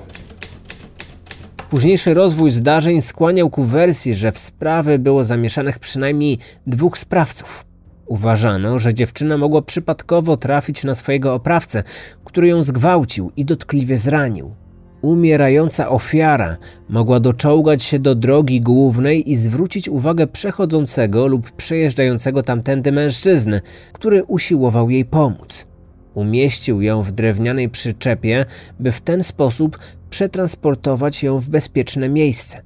Późniejszy 1.69 2.13
rozwój 2.13 2.51
zdarzeń 2.51 3.01
skłaniał 3.01 3.49
ku 3.49 3.63
wersji, 3.63 4.13
że 4.13 4.31
w 4.31 4.37
sprawy 4.37 4.99
było 4.99 5.23
zamieszanych 5.23 5.79
przynajmniej 5.79 6.37
dwóch 6.67 6.97
sprawców. 6.97 7.65
Uważano, 8.07 8.79
że 8.79 8.93
dziewczyna 8.93 9.37
mogła 9.37 9.61
przypadkowo 9.61 10.37
trafić 10.37 10.83
na 10.83 10.95
swojego 10.95 11.33
oprawcę, 11.33 11.83
który 12.25 12.47
ją 12.47 12.63
zgwałcił 12.63 13.31
i 13.35 13.45
dotkliwie 13.45 13.97
zranił. 13.97 14.55
Umierająca 15.01 15.89
ofiara 15.89 16.57
mogła 16.89 17.19
doczołgać 17.19 17.83
się 17.83 17.99
do 17.99 18.15
drogi 18.15 18.61
głównej 18.61 19.31
i 19.31 19.35
zwrócić 19.35 19.89
uwagę 19.89 20.27
przechodzącego 20.27 21.27
lub 21.27 21.51
przejeżdżającego 21.51 22.43
tamtędy 22.43 22.91
mężczyzny, 22.91 23.61
który 23.93 24.23
usiłował 24.23 24.89
jej 24.89 25.05
pomóc. 25.05 25.67
Umieścił 26.13 26.81
ją 26.81 27.01
w 27.01 27.11
drewnianej 27.11 27.69
przyczepie, 27.69 28.45
by 28.79 28.91
w 28.91 29.01
ten 29.01 29.23
sposób 29.23 29.79
przetransportować 30.09 31.23
ją 31.23 31.39
w 31.39 31.49
bezpieczne 31.49 32.09
miejsce. 32.09 32.61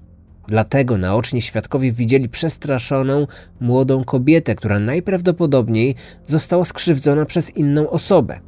Dlatego 0.48 0.98
naoczni 0.98 1.42
świadkowie 1.42 1.92
widzieli 1.92 2.30
przestraszoną, 2.30 3.28
młodą 3.60 4.04
kobietę, 4.04 4.56
która 4.56 4.80
najprawdopodobniej 4.80 5.96
została 6.26 6.66
skrzywdzona 6.66 7.26
przez 7.26 7.56
inną 7.56 7.90
osobę. 7.90 8.40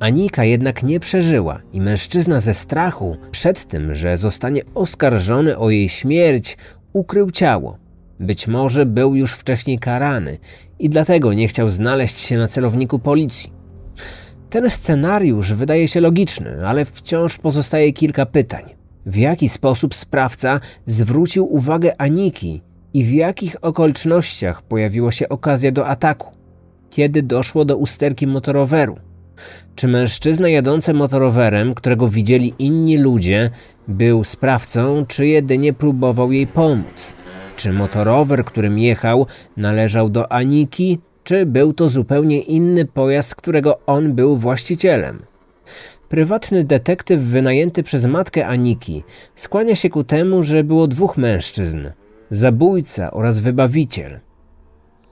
Anika 0.00 0.44
jednak 0.44 0.82
nie 0.82 1.00
przeżyła 1.00 1.60
i 1.72 1.80
mężczyzna 1.80 2.40
ze 2.40 2.54
strachu 2.54 3.16
przed 3.30 3.64
tym, 3.64 3.94
że 3.94 4.16
zostanie 4.16 4.62
oskarżony 4.74 5.58
o 5.58 5.70
jej 5.70 5.88
śmierć, 5.88 6.56
ukrył 6.92 7.30
ciało. 7.30 7.78
Być 8.20 8.48
może 8.48 8.86
był 8.86 9.14
już 9.14 9.32
wcześniej 9.32 9.78
karany 9.78 10.38
i 10.78 10.90
dlatego 10.90 11.32
nie 11.32 11.48
chciał 11.48 11.68
znaleźć 11.68 12.18
się 12.18 12.38
na 12.38 12.48
celowniku 12.48 12.98
policji. 12.98 13.57
Ten 14.50 14.70
scenariusz 14.70 15.52
wydaje 15.52 15.88
się 15.88 16.00
logiczny, 16.00 16.68
ale 16.68 16.84
wciąż 16.84 17.38
pozostaje 17.38 17.92
kilka 17.92 18.26
pytań. 18.26 18.64
W 19.06 19.16
jaki 19.16 19.48
sposób 19.48 19.94
sprawca 19.94 20.60
zwrócił 20.86 21.54
uwagę 21.54 22.00
Aniki 22.00 22.62
i 22.94 23.04
w 23.04 23.12
jakich 23.12 23.64
okolicznościach 23.64 24.62
pojawiła 24.62 25.12
się 25.12 25.28
okazja 25.28 25.72
do 25.72 25.86
ataku? 25.86 26.32
Kiedy 26.90 27.22
doszło 27.22 27.64
do 27.64 27.76
usterki 27.76 28.26
motoroweru? 28.26 28.96
Czy 29.74 29.88
mężczyzna 29.88 30.48
jadący 30.48 30.94
motorowerem, 30.94 31.74
którego 31.74 32.08
widzieli 32.08 32.54
inni 32.58 32.98
ludzie, 32.98 33.50
był 33.88 34.24
sprawcą, 34.24 35.04
czy 35.08 35.26
jedynie 35.26 35.72
próbował 35.72 36.32
jej 36.32 36.46
pomóc? 36.46 37.14
Czy 37.56 37.72
motorower, 37.72 38.44
którym 38.44 38.78
jechał, 38.78 39.26
należał 39.56 40.08
do 40.08 40.32
Aniki, 40.32 40.98
czy 41.28 41.46
był 41.46 41.72
to 41.72 41.88
zupełnie 41.88 42.40
inny 42.40 42.84
pojazd, 42.84 43.34
którego 43.34 43.78
on 43.86 44.12
był 44.12 44.36
właścicielem. 44.36 45.18
Prywatny 46.08 46.64
detektyw 46.64 47.20
wynajęty 47.20 47.82
przez 47.82 48.06
matkę 48.06 48.46
Aniki 48.46 49.02
skłania 49.34 49.74
się 49.76 49.90
ku 49.90 50.04
temu, 50.04 50.42
że 50.42 50.64
było 50.64 50.86
dwóch 50.86 51.16
mężczyzn 51.16 51.78
zabójca 52.30 53.10
oraz 53.10 53.38
wybawiciel. 53.38 54.20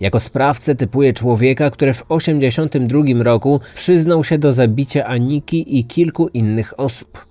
Jako 0.00 0.20
sprawcę 0.20 0.74
typuje 0.74 1.12
człowieka, 1.12 1.70
który 1.70 1.92
w 1.92 2.02
1982 2.02 3.22
roku 3.22 3.60
przyznał 3.74 4.24
się 4.24 4.38
do 4.38 4.52
zabicia 4.52 5.04
Aniki 5.04 5.78
i 5.78 5.84
kilku 5.84 6.28
innych 6.28 6.80
osób. 6.80 7.26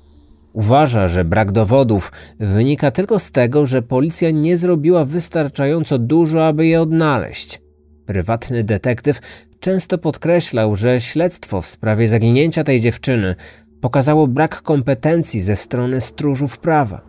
Uważa, 0.54 1.08
że 1.08 1.26
brak 1.26 1.52
dowodów 1.52 2.12
wynika 2.40 2.92
tylko 2.92 3.20
z 3.20 3.32
tego, 3.32 3.66
że 3.66 3.82
policja 3.82 4.32
nie 4.32 4.58
zrobiła 4.58 5.06
wystarczająco 5.06 6.00
dużo, 6.00 6.48
aby 6.48 6.68
je 6.68 6.82
odnaleźć. 6.82 7.65
Prywatny 8.06 8.64
detektyw 8.64 9.20
często 9.60 9.98
podkreślał, 9.98 10.76
że 10.76 11.02
śledztwo 11.02 11.62
w 11.62 11.66
sprawie 11.66 12.08
zaginięcia 12.08 12.64
tej 12.64 12.82
dziewczyny 12.82 13.36
pokazało 13.82 14.28
brak 14.28 14.62
kompetencji 14.62 15.42
ze 15.42 15.56
strony 15.56 16.02
stróżów 16.02 16.58
prawa. 16.58 17.02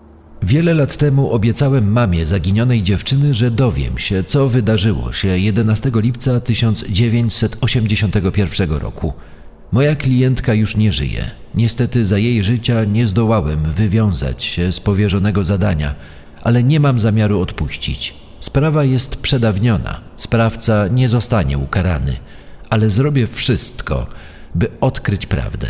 Wiele 0.43 0.75
lat 0.75 0.97
temu 0.97 1.31
obiecałem 1.31 1.93
mamie 1.93 2.27
zaginionej 2.27 2.83
dziewczyny, 2.83 3.35
że 3.35 3.51
dowiem 3.51 3.99
się, 3.99 4.25
co 4.25 4.49
wydarzyło 4.49 5.13
się 5.13 5.29
11 5.29 5.91
lipca 5.95 6.41
1981 6.41 8.71
roku. 8.71 9.13
Moja 9.73 9.97
klientka 9.97 10.55
już 10.55 10.77
nie 10.77 10.93
żyje. 10.93 11.31
Niestety 11.55 12.07
za 12.07 12.19
jej 12.19 12.43
życia 12.43 12.85
nie 12.85 13.07
zdołałem 13.07 13.73
wywiązać 13.73 14.45
się 14.45 14.73
z 14.73 14.81
powierzonego 14.81 15.45
zadania, 15.45 15.95
ale 16.43 16.63
nie 16.63 16.81
mam 16.81 16.99
zamiaru 16.99 17.41
odpuścić. 17.41 18.26
Sprawa 18.47 18.85
jest 18.85 19.17
przedawniona, 19.17 20.01
sprawca 20.17 20.89
nie 20.89 21.09
zostanie 21.09 21.59
ukarany, 21.59 22.17
ale 22.71 22.91
zrobię 22.91 23.27
wszystko, 23.27 24.07
by 24.55 24.69
odkryć 24.81 25.27
prawdę. 25.27 25.67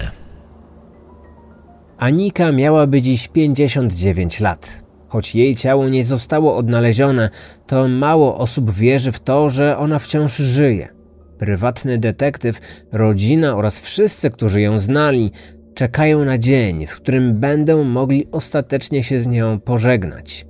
Anika 1.98 2.52
miałaby 2.52 3.02
dziś 3.02 3.28
59 3.28 4.40
lat. 4.40 4.84
Choć 5.08 5.34
jej 5.34 5.56
ciało 5.56 5.88
nie 5.88 6.04
zostało 6.04 6.56
odnalezione, 6.56 7.30
to 7.66 7.88
mało 7.88 8.38
osób 8.38 8.70
wierzy 8.70 9.12
w 9.12 9.20
to, 9.20 9.50
że 9.50 9.78
ona 9.78 9.98
wciąż 9.98 10.36
żyje. 10.36 10.88
Prywatny 11.38 11.98
detektyw, 11.98 12.60
rodzina 12.92 13.56
oraz 13.56 13.80
wszyscy, 13.80 14.30
którzy 14.30 14.60
ją 14.60 14.78
znali, 14.78 15.32
czekają 15.74 16.24
na 16.24 16.38
dzień, 16.38 16.86
w 16.86 16.96
którym 16.96 17.40
będą 17.40 17.84
mogli 17.84 18.26
ostatecznie 18.32 19.04
się 19.04 19.20
z 19.20 19.26
nią 19.26 19.60
pożegnać. 19.60 20.46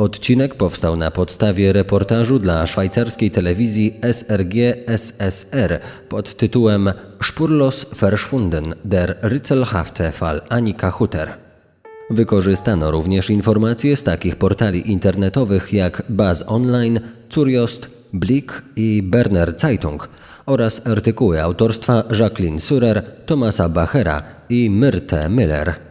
Odcinek 0.00 0.54
powstał 0.54 0.96
na 0.96 1.10
podstawie 1.10 1.72
reportażu 1.72 2.38
dla 2.38 2.66
szwajcarskiej 2.66 3.30
telewizji 3.30 4.00
SRG 4.12 4.54
SSR 4.86 5.80
pod 6.08 6.36
tytułem 6.36 6.92
Spurlos 7.22 7.84
verschwunden 7.84 8.74
der 8.84 9.16
Ritzelhafte 9.22 10.12
Fall 10.12 10.40
Annika 10.48 10.90
Hutter. 10.90 11.34
Wykorzystano 12.10 12.90
również 12.90 13.30
informacje 13.30 13.96
z 13.96 14.04
takich 14.04 14.36
portali 14.36 14.92
internetowych 14.92 15.72
jak 15.72 16.02
Baz 16.08 16.44
Online, 16.46 17.00
Curiost, 17.28 17.90
Blick 18.12 18.62
i 18.76 19.02
Berner 19.02 19.54
Zeitung 19.56 20.08
oraz 20.46 20.86
artykuły 20.86 21.42
autorstwa 21.42 22.04
Jacqueline 22.20 22.60
Surer, 22.60 23.02
Tomasa 23.26 23.68
Bachera 23.68 24.22
i 24.48 24.70
Myrte 24.70 25.28
Müller. 25.28 25.89